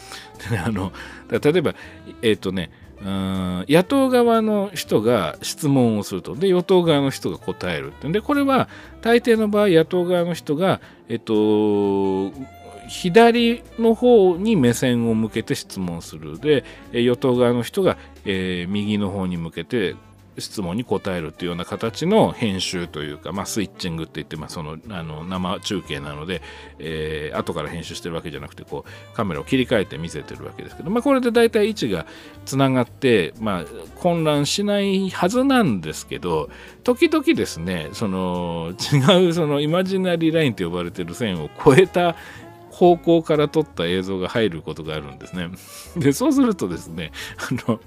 [0.49, 0.91] で、あの
[1.29, 1.75] 例えば、
[2.21, 2.71] えっ、ー、とね、
[3.05, 6.35] 野党側の人が質問をすると。
[6.35, 8.09] で与党側の人が答えるって。
[8.09, 8.69] でこれは
[9.01, 12.31] 大抵の場合野党側の人が、えっと、
[12.87, 16.39] 左の方に目線を向けて質問する。
[16.39, 19.95] で与党側の人が、えー、右の方に向けて
[20.37, 26.41] 質問に答えるというような形の編集というか、まあ、スイッチングって言って、まあ、そのあの生中継なので、
[26.79, 32.05] えー、後から編集してるわけじゃなくてこうカメラを切り替えて見せてるわけですけど、まあ、これで大体位置が
[32.45, 33.65] つながって、まあ、
[33.95, 36.49] 混乱しないはずなんですけど
[36.83, 42.15] 時々ですねその違うそのイマジナリーラインと呼ばれてる線を越えた
[42.73, 45.49] 方向から撮った映像が入ることがあるんですね。
[45.95, 47.79] で、そうするとですね、あの、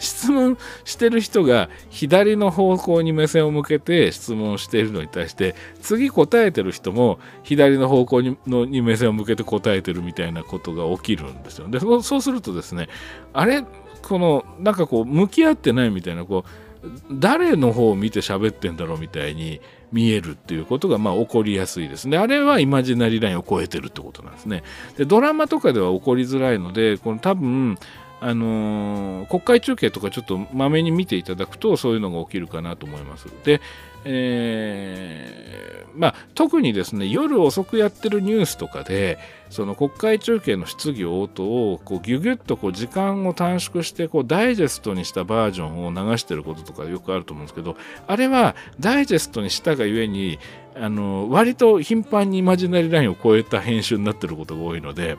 [0.00, 11.68] 質問してる人が左の方向に目線を向けて質問しているのに対して、次答えてる人も左の方向にのに目線を向けて答えてるみたいなことが起きるんですよ。
[11.68, 12.88] で、そうするとですね、
[13.32, 13.64] あれ？
[14.02, 16.64] この、なんかこう、向き合ってないみたいな、こう、
[17.10, 19.60] 誰の方を見て喋ってんだろうみたいに
[19.92, 22.18] 見えるっていうことがまあ起こりやすいですね。
[22.18, 24.62] あれはイマジナリーラインを超えてるってことなんですね。
[24.96, 27.78] でドラマとかでは起こりづらいのでこの多分
[28.20, 33.26] あのー、国会中継とかちょっとまめに見ていただくとそういうのが起きるかなと思います。
[33.44, 33.60] で、
[34.04, 39.18] えー、まあ、特にですね夜遅くやってるニュースとかで
[39.50, 50.38] その国会中継の質疑応答をこうギュギュッとこう時間を短縮してこうダイジェストにしたバージョンを流してることとかよくあると思うんですけどあれはダイジェストにしたがゆえに
[50.76, 55.16] あの割と頻繁にイマジナリーラインを超えた編集になってることが多いので。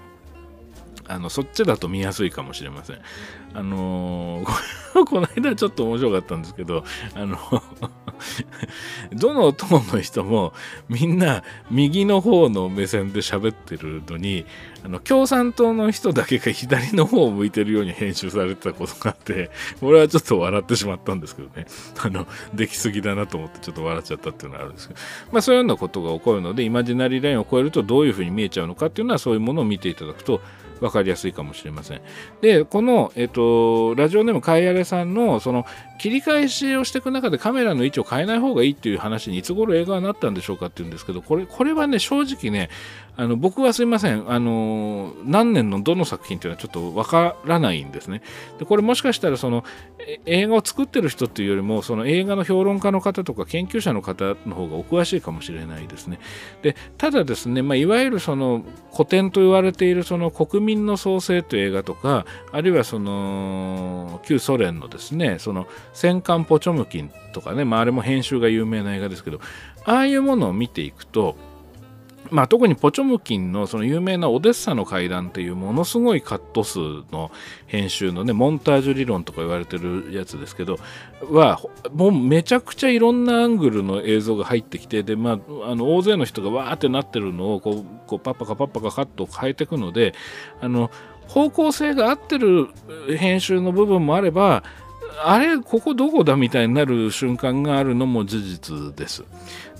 [1.07, 2.99] あのそっちだと見やすいかもしれません。
[3.53, 7.37] あのー、 この間ちょっと面白かったんですけど、あの
[9.13, 10.53] どの党の人も
[10.89, 14.45] みんな右の方の目線で喋ってるのに、
[14.83, 21.65] あの共産党の人だけが左の方を向いてるように編集されてたことがあって、俺はちょっと笑ってしまったんですけどね。
[22.03, 24.99] あの、できすぎだなと思ってちょっと笑っちゃったっていうのはあるんですけど、
[25.31, 30.41] まあそういうようなことが起こるので、イマジナリーラインを超えるとどういうふうに見えちゃうのかっていうのはそういうものを見ていただくと
[30.79, 32.01] 分かりやすいかもしれません。
[32.41, 35.65] でこの、えっと、ラジオネームかいあれさんのその
[35.97, 42.69] 切り返しをしていく中でカメラの位置を変えない方がいいっていう話にいつ頃映画はなったんでしょうかっていうんですけどこれこれはね正直ね
[43.17, 44.29] あの僕はすいません。
[44.29, 48.21] あの何年のどの作品っていうのはちょっとわからないんですね。
[48.59, 49.63] でこれもしかしたらその
[50.25, 56.19] 映画を作ってる人っていうよりもその映画の評論家の方とか研究者の方の方がお詳しいかもしれないですね。
[56.61, 69.39] でただですね、まあ、いわゆるその古典と言われているその国民民の創生という映画とかあるいはその旧ソ連のですねその戦艦ポチョムキンとかね、まあ、あれも編集が有名な映画ですけど
[69.86, 71.36] ああいうものを見ていくと
[72.31, 76.79] まあ、特にポチョムキンのその有名なオデッサの階段っていうものすごいカット数
[77.11, 77.31] の
[77.67, 80.77] 編集のねモンタージュ理論とか言われてるやつですけど
[81.29, 81.59] は
[81.93, 90.13] もうめちゃくちゃいろんなアングルの映像が入ってきてで、まあ、あの大勢の人がわーってなってるのをこうこうパッパカパッパカカット変えていくので
[90.61, 90.91] あの
[91.27, 92.69] 方向性が合ってる
[93.17, 94.63] 編集の部分もあれば
[95.23, 99.23] あれここどこだみたいになる瞬間があるのも事実です。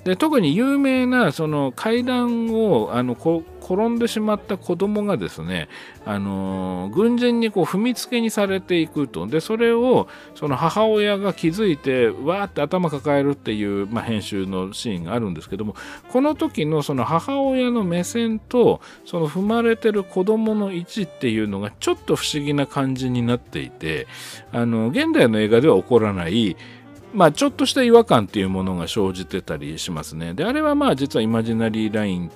[0.06, 5.68] で特に有名なその階段をあのこ転んでしまった子供がですね
[6.06, 9.26] あの軍人にこう踏みつけにされていくと。
[9.26, 15.76] でそれをその母親が気づいてわーって頭抱えるっていう、まあ、編集のシーンがあるんですけども
[16.12, 24.06] この時のその母親の目線とその踏まれてる子供の位置っていうのがちょっと不思議な感じになっていて
[24.52, 26.56] あの現代の映画では起こらない
[27.15, 30.34] まあ、ちょっとした違和感っていうものが生じてたりしますね。
[30.34, 32.32] で、あれはまあ実はイマジナリーライン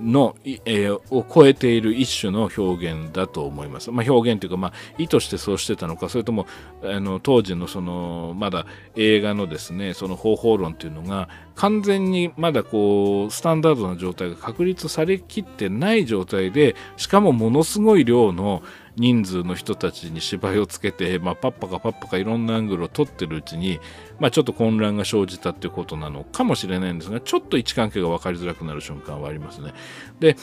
[0.00, 3.90] の、えー、を超えている一種の表現だと思います。
[3.90, 6.46] まあ、表現というか、まあ、意図してそうしてたのか、それとも
[6.82, 18.62] あの当時のそのまだ映画のですね、その方法論っていうのが完全にまだこうスタンダードな状態が確立されきってない状態で、しかもものすごい量の
[18.96, 23.80] 人数の人たちに芝居をつけて、まあ、パッパカパッパカいろんなアングルを撮ってるうちに、
[24.20, 29.72] まあ、ちょっと混乱が生じたっていうことなのかもしれないんですがちょっと位置関係が分かりづらくなる瞬間はありますね。
[30.20, 30.36] で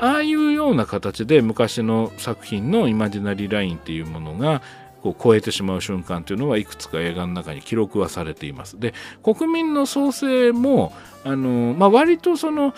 [0.00, 4.60] ああいうような形で昔の作品のイマジナリーラインっていうものが
[5.04, 8.80] こう超えてしまう瞬間というのはいくつか映画の中に記録はされています。
[8.80, 12.74] で国民の創生もあの、まあ、割とその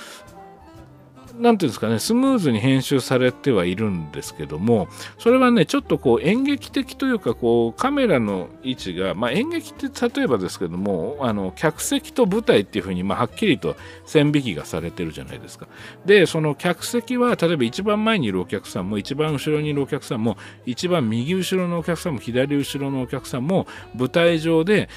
[1.38, 15.68] なんていうんですかね、スムーズに編集されてはいるんですけども、それはね、ちょっとこう演劇的というか、こうカメラの位置が、まあ、演劇って例えばですけども、あの客席と舞台っていうふうに、まあ、はっきりと線引きがされてるじゃないですか。
[16.04, 24.88] で、その客席は、例えば一番前にいるお客さんも、一番後ろにいるお客さんも、一番右後ろのお客さんも、左後ろのお客さんも、舞台上で、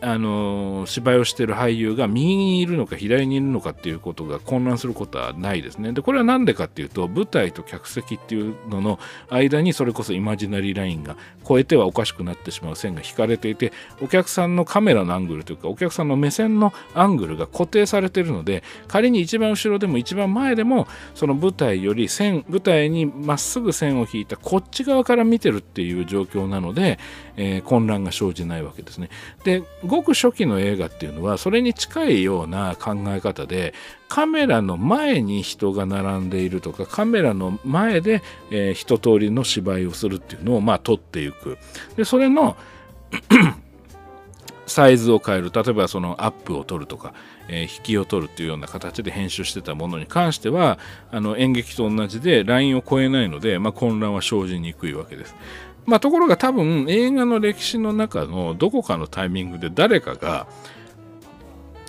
[0.00, 5.87] あの芝居をしている俳優が右にいるのか左にいるのかっていうことが混乱することはないですね。
[5.88, 5.94] ね。
[5.94, 8.98] で、これは何でかっていうと、舞台と客席っていうのの
[9.30, 26.98] 間にそれこそイマジナリーラインが超えてはおかしくなってしまう線が引かれていて、お客さんのカメラのアングルというか、お客さんの目線のアングルが固定されているので、仮に一番後ろでも一番前でも、その舞台より線、舞台にまっすぐ線を引いたこっち側から見てるっていう状況なので、
[27.36, 29.08] えー、混乱が生じないわけですね。
[29.44, 33.74] で、ごく初期の映画っていうのは、それに近いような考え方で、
[34.08, 41.58] カメラの前に人が並んでいるとかカメラの前で、えー、一通りの芝居をするっていうのをまあ撮っていく
[41.96, 42.56] でそれの
[44.66, 47.14] サイズを変える例えばそのアップを取るとか、
[47.48, 50.78] えー、引きを取るっていうような形で編集してたものに関しては
[51.10, 55.34] あの演劇と同じでラインを超えないので、まあ、混乱は生じにくいわけです。
[55.86, 60.46] まあ、ところが多分映画の歴史の中のどこかのタイミングで誰かが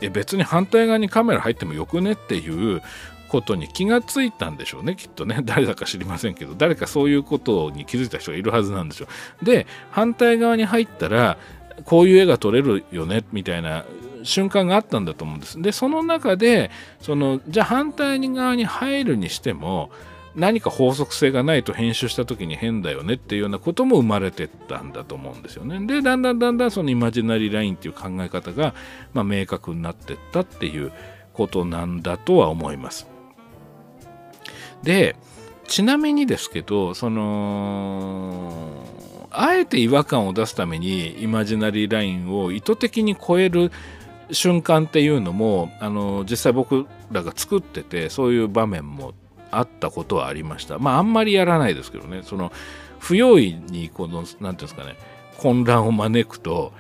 [0.01, 2.81] え別に反対側にカメラ入ってもよくねっていう
[3.29, 5.39] ことに気がついたんでしょうねきっとね。
[5.45, 9.07] 誰だか知りませんけど誰かそういうことに気づいた人がいるはずなんですよ
[9.41, 11.38] で反対側に入ったら
[11.85, 13.85] こういう絵が撮れるよねみたいな
[14.23, 15.62] 瞬間があったんだと思うんです。
[15.62, 19.91] でその中でそのじゃあ反対側に入るにしても
[20.35, 25.85] 何か法則性がないと編集した時に変だよねっていうようなことも生まれてったんだと思うんですよね。
[25.85, 28.73] でだんだんだんだんそのイマジナリーラインっていう考え方が、
[29.13, 30.91] まあ、明確になってったっていう
[31.33, 33.07] ことなんだとは思います。
[34.83, 35.15] で
[35.67, 38.85] ちなみにですけどその
[39.31, 43.71] あえて違和感を出すためにイマジナリーラインを意図的に超える
[44.31, 49.13] 瞬間っていうのもあの実際僕らが作っててそういう場面も
[49.51, 50.79] あったことはありました。
[50.79, 52.51] まあ、あんまりやらないですけどね、その、
[52.99, 54.95] 不用意に、この、なんていうんですかね、
[55.38, 56.73] 混乱を招くと、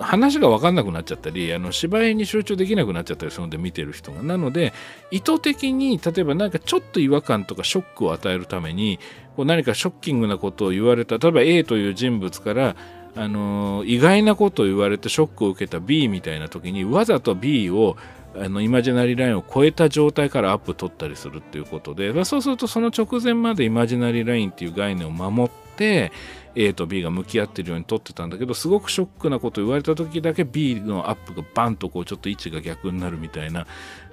[0.00, 4.22] 話が分かんなくなっちゃったりあの芝居に集中できなくなっちゃったりするので見てる人が。
[4.22, 4.72] なので
[5.10, 8.98] 意図的に例えば何かちょっと違和感とかショックを与えるために
[9.36, 12.76] こう何かショッキングなことを言われた例えば A という人物から
[13.16, 17.96] あの意外なことを言われてショックを受けた B みたいな時にわざと B を
[18.36, 26.10] あのイマジナリーラインを超えた状態からアップ取ったりするっていうことで、ま、そうするとその直前までイマジナリーラインっていう概念を守って
[26.56, 33.66] A と B が向き合ってるように撮ってたんだけどすごくショックなことを言われた時だけ B のアップがバンとこうちょっと位置が逆になるみたいな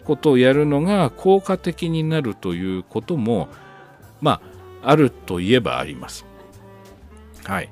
[0.03, 3.49] ことをやるのが効果的になるということも
[4.22, 4.41] ま
[4.84, 6.26] ああるといえばあります。
[7.43, 7.69] はい。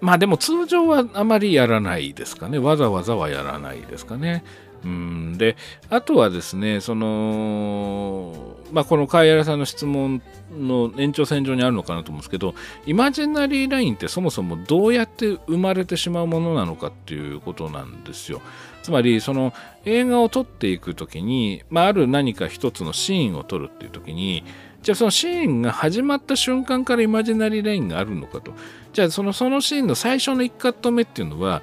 [0.00, 2.58] まあでも通常はあまりやらないですかね。
[2.58, 4.44] わざわざはやらないですかね。
[4.84, 5.38] うん。
[5.38, 5.56] で
[5.90, 10.22] あとはですねそのまあこの貝原さんの質問
[10.52, 12.54] の延長線上にあるのかなと思うんですけど
[12.86, 18.40] イマジナリーラインってそもそもどうやって生まれてしまうものなのかっていうことなんですよ。
[18.82, 19.52] つまりその
[19.84, 24.44] 映画を撮っていく時に、まあ、ある何か一つのシーンを撮るっていう時に
[24.82, 28.52] じゃあそのシーンが始まった瞬間からイマジナリーラインがあるのかと。
[28.92, 31.62] じゃあそのそのシーンの最初の1カット目っていうのは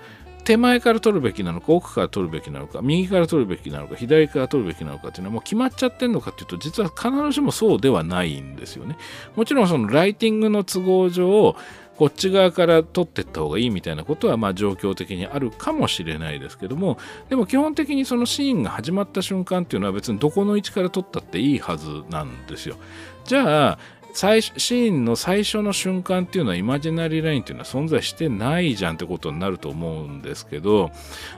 [0.50, 8.98] 手前から取るべきなのか奥から取るべきなのか右から取るべきなのか左から取るべきなのかっていうのはもう決まっちゃってるのかっていうと実は必ずしもそうではないんですよね。
[9.36, 11.56] もちろんそのライティングの都合上
[11.98, 16.98] こっち側から取っていった方がいいみたいなことはまあ状況的にあるかもしれないですけども
[17.30, 22.78] でも基本的にそのシーンが始まった瞬間っていうのは別にどこの位置から取ったっていいはずなんですよ。
[23.24, 23.80] じゃあ
[24.14, 30.92] 最シーンの最初の瞬間っていうのはイマジナリーラインっていうのは存在してないじゃんってことになると思うんですけど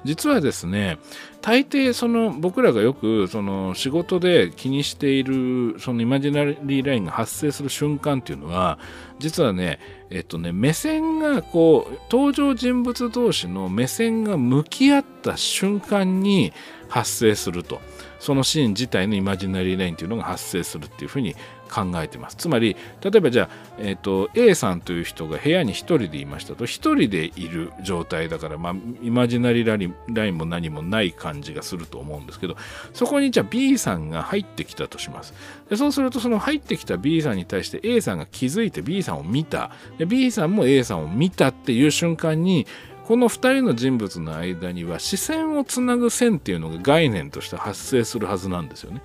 [0.04, 0.98] 実はですね
[1.42, 8.80] 大抵その僕らがよくその仕事で気にしているそのイマジナリーラインが発生する瞬間っていうのは
[9.20, 16.54] 実はねえっとね目線がこう登場人物同士の目線が向き合った瞬間に
[16.88, 17.82] 発生すると。
[18.22, 21.36] そのシーン自体のイマジナリーラインっていうのが発生するっていうふうに
[21.72, 22.36] 考えてます。
[22.36, 23.50] つまり、例えばじゃあ、
[23.80, 32.58] えーと、A さんという人が部屋に1人でいましたと、1人でいる状態だから、まあ、イマジナリーラインも何もない感じがすると思うんですけど、
[32.94, 35.34] そこにじゃあ B さんが入ってきたとします。
[35.70, 39.72] でそうすると、その入ってきた B さんに対して A さんが気づいて B さんを見た。
[39.98, 42.68] で B さんも A さんを見たっていう瞬間に、
[43.12, 49.02] この2人の人物の間には視線をつなぐ線っていうのが概念として発生するはずなんですよね。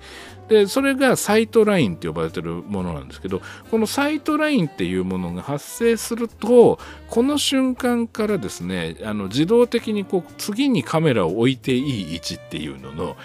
[0.47, 6.79] でそれがサイトラインって呼ばれてるものなんですけどこのサイトラインっていうものが発生すると
[7.09, 13.17] この瞬間からですねあの自動的にこう次にカメラを置いていい位置っていうのの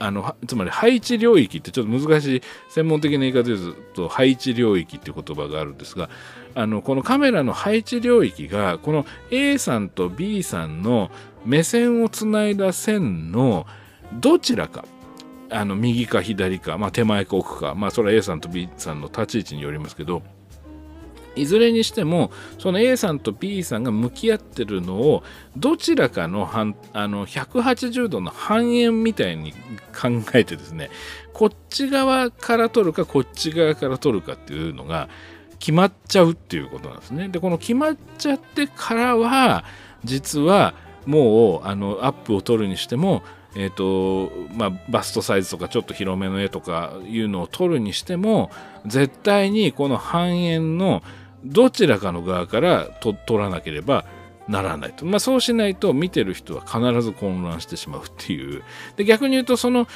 [0.00, 6.08] あのつまり配置領域ってちょっと難しい専門的な言い方で言うと配置領域って言葉があるんですが
[6.54, 11.10] あのこのカメラの配置領域がこの A さんと B さんの
[11.44, 13.66] 目線をつないだ線の
[14.14, 14.86] どちらか
[15.50, 20.22] あの右か左か、まあ、手前か奥か、まあ、それは A さんと B さんの立ち位置によりますけど
[21.36, 25.22] いずれにしてもその A さんと B さんが向き合ってるのを
[25.56, 26.64] どちらかのあ
[27.08, 30.90] の180度の半円みたいに考えてですね
[31.32, 35.08] こっち側から撮るかこっち側から撮るかっていうのが
[35.58, 37.28] 決まっちゃうっていうことなんですね。
[37.28, 39.64] でこの決まっちゃってからは
[40.04, 40.74] 実は
[41.06, 43.22] もうあのアップを撮るにしても
[43.56, 48.50] えーとまあ、バストサイズとかちょっと広めの絵とかいうのを撮るにしても
[48.86, 51.02] 絶対にこの半円の
[51.44, 52.86] どちらかの側から
[53.26, 54.04] 撮らなければ
[54.48, 58.62] ならないと、まあ、そうしないと見てる人は必ず混乱してしまうっていう。
[58.96, 59.86] で逆に言うとその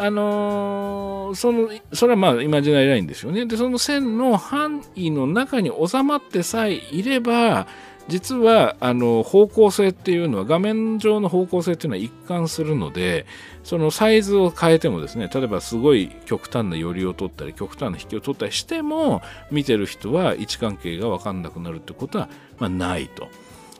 [0.00, 3.46] あのー、そのそれはまあイマジナリラインですよね。
[3.46, 7.66] でその線の範囲の中に収まってさえいれば
[8.06, 13.26] 実はあの方向性っていうのは画面上の方向性っていうのは一貫するので
[13.68, 23.28] そのサイズを変えてもですね例えばすごい極端な寄りを取ったり極端な引きを取ったりしても見てる人は位置関係が分かんなくなるってことは、まあ、ないと、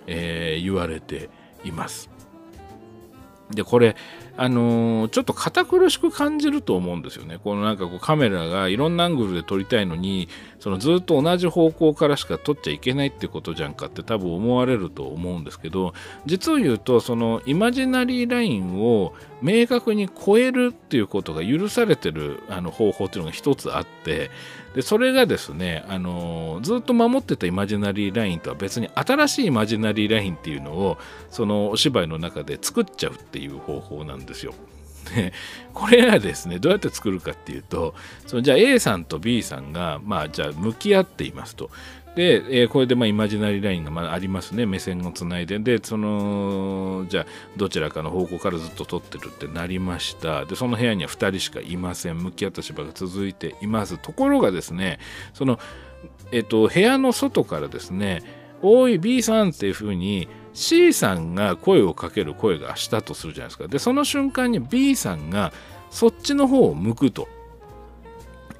[0.07, 1.31] えー、言われて
[1.65, 2.18] います。
[3.51, 3.97] でこれ
[4.37, 7.41] あのー、ちょっと堅苦しく感じると思うんですよね。
[7.43, 10.29] このなんかこうカメラがいろんなアングルで撮りたいのに、
[10.61, 15.93] そのずっと同じ方向からしか撮っちゃいけないってことじゃんかって多分思われると思うんですけど、
[16.25, 24.31] 実を言うと、そのイマジナリーラインを明確に超えるっていうことが許されてるあの方法っていうのが一つあって、
[24.75, 30.99] でそれがですね、あのー、ずっと守ってたイマジナリーラインとは別に新しいイマジナリーラインっていうのを
[31.31, 34.55] そのお芝居の中で作っちゃうっていう方法なんですよ。
[35.15, 35.33] で
[35.73, 37.95] これがですねどうやって作るかっていうと
[38.27, 41.71] そのじゃあ A さんと B さんがまあじゃあ向き合っていますと。
[42.19, 44.67] で、えー、これでまあイマジナリーラインがまあありますね。
[44.67, 45.61] 目線をつないで。
[45.61, 50.45] でそのじゃあどちらかの方向からずっと撮ってるってなりました。
[50.45, 52.19] でその部屋には2人しかいません。
[52.19, 53.99] 向き合った芝が続いています。
[53.99, 54.99] ところがですね
[55.33, 55.61] その
[56.33, 58.25] えっ、ー、と部屋の外からですね
[58.63, 63.69] 「おい B さん」っていうふうに C さんが声をかける声がしたとするじゃないですか。
[63.69, 65.53] でその瞬間に B さんが
[65.89, 67.29] そっちの方を向くと。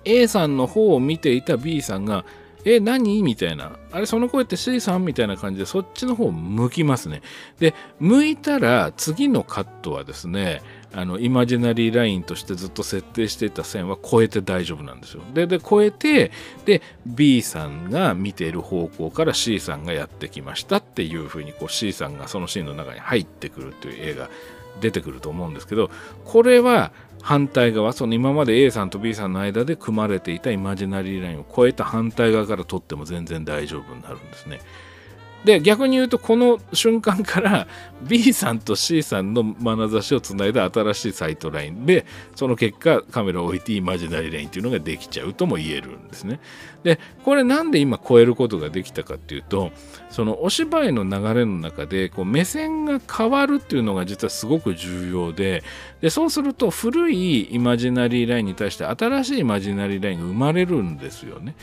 [0.05, 2.25] A さんの方を見ていた B さんが
[2.65, 3.23] え、何？
[3.23, 3.79] みたいな。
[3.93, 7.23] あれ、その声って C さんみたいな感じで、そっちの方を向きますね。
[7.59, 15.23] で、向いたら、次のカットはですね、あの、イマジナリーラインとしてずっと設定していた線は超えて大丈夫なんですよ。
[15.35, 16.33] で、で、超えて、
[16.65, 24.31] で、B さんが見ている方向から C さんがやってきましたっていうふうに、こう C さんがそのシーンの中に入ってくるという映画
[24.81, 25.91] 出てくると思うんですけど、
[26.25, 26.93] これは、
[27.29, 34.61] 反対側その今まで A さんと B さんの間で組まれていたイマジナリーラインを超えた反対側から取っても全然大丈夫になるんですね。
[35.45, 37.67] で逆に言うとこの瞬間から
[38.03, 46.41] B さんと C さんの眼差しをつないだ新しいサイトラインでその結果カメラを置いてイマジナリーラインっていうのができちゃうとも言えるんですね。
[46.83, 49.73] でこれなんで今超えることができたかっていうと
[50.11, 55.63] そのお芝居の流れの中でこう目線が変わるっていうのが実はすごく重要で
[56.01, 61.55] でそうすると古いイマジナリーラインに対して新しいイマジナリーラインが生まれるんですよね。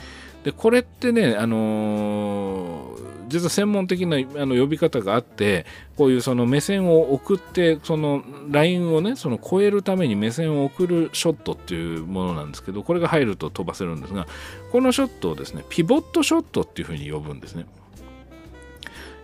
[0.45, 2.95] でこれってね、あのー、
[3.36, 5.65] 実は専門的なあの呼び方があって
[5.97, 14.25] こういうその目線を送ってそのラインをねその超えるために目線を送るショットっていうものなんですけどこれが入ると飛ばせるんですが
[14.71, 17.65] このショットをですねピボットショットっていうふうに呼ぶんですね。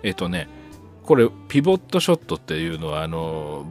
[0.03, 0.49] えっ、とね
[1.03, 3.65] これピボットショットっていうのはあの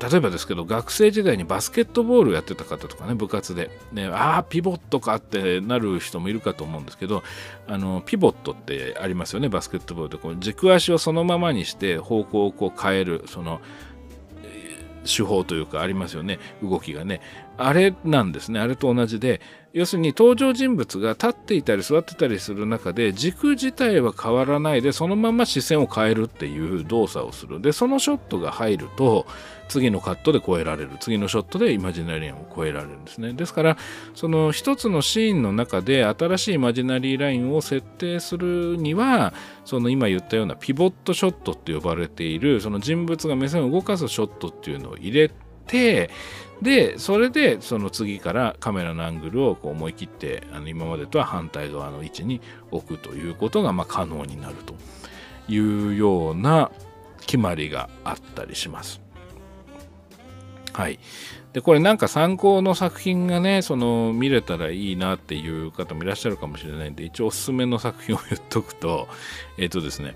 [0.00, 7.24] 例えばですけど学生時代にバスケットボールやってた方とかね部活で、ね、ああピボットかってなる人もいるかと思うんですけど
[7.66, 13.60] あのピボットってありますよねバスケットボールでこう軸足をそのままにして方向をこう変えるその
[15.04, 17.20] 手法というかありますよね動きがね。
[17.58, 18.60] あれなんですね。
[18.60, 19.40] あれと同じで
[19.72, 27.60] 要するに登場人物が立っていたり座ってたりする中で軸自体は変わらないでそのまま視線を変えるっていう動作をする。
[27.60, 29.26] でそのショットが入ると
[29.68, 30.92] 次のカットで超えられる。
[31.00, 33.34] 次のショットでイマジナリーンを超えられるんですね。
[33.34, 33.76] ですから
[34.14, 39.34] その一つのシーンの中で新しいイマジナリーラインを設定するには
[39.64, 45.30] その今言ったようなピボットショットって呼ばれているその人物が目線を動かすショットっていうのを入れ
[45.66, 46.10] て
[46.62, 52.40] でそれでその次からカメラのアングルをこう思い切ってあの今までとは反対側の位置に
[52.70, 54.74] 置くということがま可能になると
[55.48, 56.70] いうような
[57.20, 59.00] 決まりがあったりします。
[60.72, 60.98] はい。
[61.52, 69.08] で、これなんか参考の作品がね、その見れたらいいなっていう方もいらっしゃるかもしれないんで、一応おすすめの作品を言っとくと、
[69.56, 70.14] えっ、ー、とですね、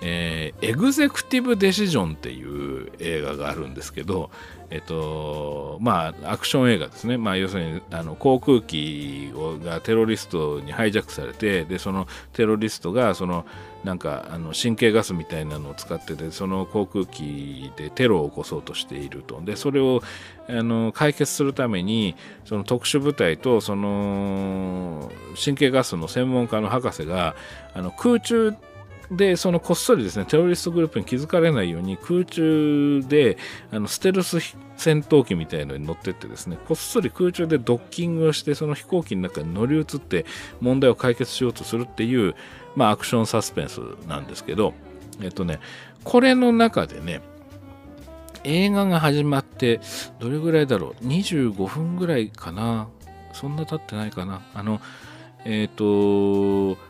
[0.00, 4.30] えー、エグゼクティブ・デシジョンっていう映画があるんですけど、
[4.70, 7.18] えっと、まあ、アクション映画ですね。
[7.18, 13.44] まあ、要するに、あの、航空機をがテロリストにハイジャックされて、で、そのテロリストが、その、
[13.82, 19.40] なんか、あの、神経ガスみたいなのを使ってて、その航空機でテロを起こそうとしていると。
[19.42, 20.02] で、それを、
[20.48, 22.14] あの、解決するために、
[22.44, 25.10] その特殊部隊と、その、
[25.42, 27.34] 神経ガスの専門家の博士が、
[27.74, 28.69] あの、空中で、
[29.10, 33.38] でそのこっそりですね、テロリストグループに気づかれないように空中で
[33.72, 34.38] あのステルス
[34.76, 40.26] 戦闘機みたいのに乗ってってですね、こっそり空中でドッキングをして、その飛行機の中に乗り移って
[40.60, 42.34] 問題を解決しようとするっていう、
[42.76, 44.74] まあアクションサスペンスなんですけど、
[45.20, 45.58] えっとね、
[46.04, 47.20] これの中でね、
[48.44, 49.80] 映画が始まって
[50.18, 52.88] どれぐらいだろう25分ぐらいかな
[53.32, 54.80] そんな経ってないかなあの
[55.44, 56.80] えっ、ー、と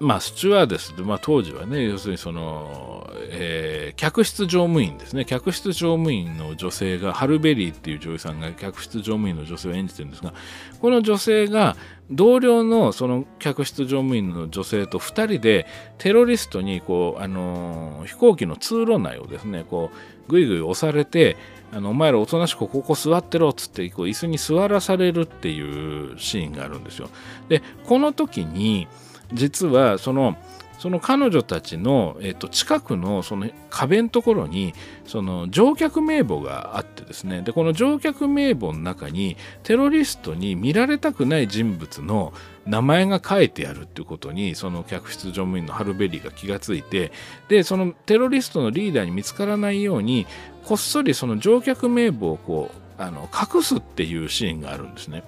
[0.00, 10.34] まあ、スチュワーデスで、まあ、当時はね、要するにその、えー、客室乗務員ですね、客室乗務員の女性が、ハルベリーっていう女優さんが客室乗務員の女性を演じてるんですが、
[10.80, 11.76] この女性が
[12.10, 15.66] 同僚のその客室乗務員の女性と2人で
[15.98, 21.36] テロリストにこう、あのー、飛行機の通路内をですね、こう、ぐいぐい押されて、
[21.72, 27.08] あのお前らおとなしくここ座ってろっつってこう椅子に座らされるっていうシーンがあるんですよ。
[27.48, 28.88] でこの時に
[29.32, 30.36] 実はその
[30.82, 34.74] その彼女たちの、えっと、近くのその壁のところに
[35.06, 42.32] その乗客名簿があってですねでこの乗客名簿の中にテロリストに見られたくない人物の
[42.66, 47.12] 名前が書いてあるっていうことにその客室乗務員のハルベリーが気がついて
[47.48, 50.26] でそのテロリストのリーダーに見つからないように
[50.64, 55.22] こっそりその乗客名簿をこうあの隠すっていうシーンがあるんですね。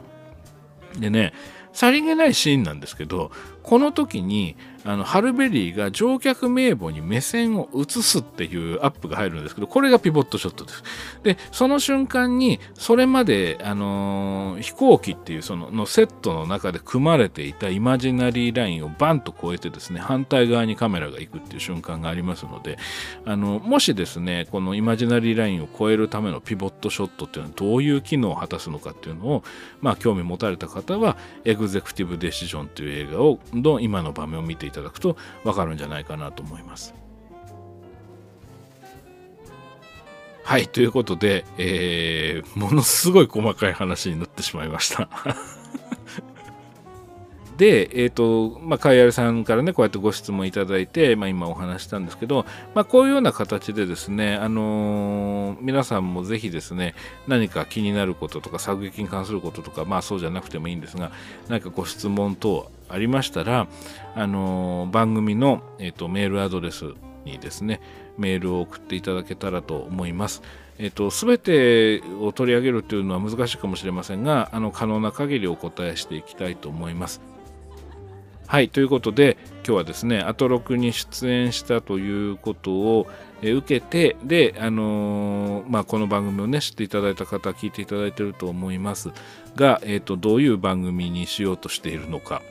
[0.99, 1.33] でね
[1.73, 3.33] さりげないシーンなんですけど
[3.65, 10.82] この時にあのハルベリーが乗客名簿に目線を移すっていうアップが入るんですけどこれがピボットショットです。
[11.22, 22.78] でその瞬間にそれまで、あのー、飛行機っていうそののセットの中で組まれていたイマジナリーラインをバンと越えてですね反対側にカメラが行くっていう瞬間がありますので
[23.24, 29.45] あのもしですねこのイマジナリーラインを越えるためのピボットショットっていうのはどういう機能を果たすのかっていうのを、
[29.80, 36.95] まあ、興味持たれた方はエグゼクティブ・デシジョンという映画をの今の場面を見ていただくと分かるんじゃないかなと思います。
[40.45, 45.09] はい、ということで、えー、ものすごい細かい話になってしまいました。
[47.57, 52.45] で、えっ、ー、と、まあ、カイアルさんからね、こうやってご質問いただいて、まあ、今お話したんですけど、
[52.75, 56.95] まあ、こういうような形でですね、あのー、皆さんもぜひですね、
[57.27, 61.11] 何か気になることとか、作劇に関することとか、まあ、そうじゃなくてもいいんですが、
[61.49, 63.66] 何かご質問等ありましたら、
[64.14, 67.80] あのー、番組の、えーと、メールアドレスにですね、
[68.18, 70.43] メールを送っていただけたらと思います。
[70.78, 77.20] えっと、全てを取り上げるというのは難しいかもしれませんが、あの可能な限りお答えしていきたいと思います。
[78.47, 83.07] はい、ということで、今日はですね、アトロクに出演したということを
[83.43, 89.11] 受けて、で、あのー、まあ、この番組をね、知っていただいた方、聞いていただいていると思います
[89.57, 92.43] が、えっ、ー、と、どういう番組にしようとしているのか、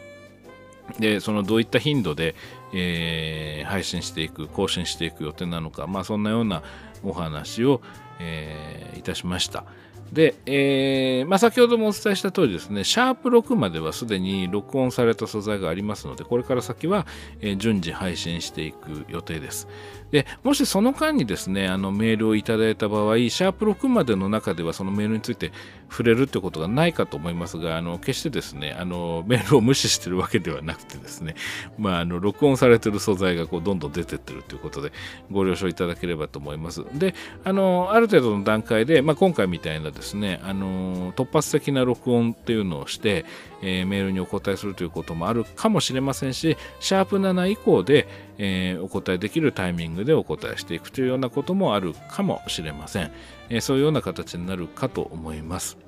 [1.00, 2.36] で、そのどういった頻度で、
[2.74, 6.64] えー、配信していく、更新していく予定なのか、まあ、そんなような
[7.04, 7.82] お話を、
[8.20, 9.66] えー、いたしました。
[10.12, 17.08] で、えーまあ、先ほどもお伝えした通りですね、シャープ6まではすでに録音された素材がありますので、これから先は、
[17.42, 19.68] え、順次配信していく予定です。
[20.14, 25.52] でもしその間にですねあのメールをいただいた場合シャープ6までの中ではそのメールについて
[25.94, 31.36] 触れるってことがないかと思いますがあの決してですねあのメールを無視してるわけではなくてですね、
[31.78, 34.92] まあ、あの録音されてる素材がこうどんどん出てってるということで
[35.32, 37.14] ご了承いただければと思いますで
[37.44, 43.26] あのある程度の段階で、まあ、今回みたいなですねあの突発的な録音っていうのをして
[43.64, 53.12] えー、メールにお答えするということもあるかもしれませんし、シャープ7以降で、えー、お答えできるタイミングでお答えしていくというようなこともあるかもしれません。
[53.50, 55.83] えー、そういうような形になるかと思います。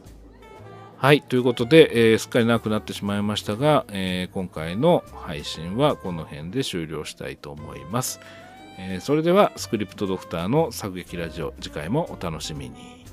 [0.97, 8.19] はい、ということで、えー、すっかりなくなってしまいましたが、えー、今回の配信はこの辺で終了したいと思います。
[8.77, 13.05] えー、それでは、スクリプトドクターの作劇ラジオ、次回もお楽しみに。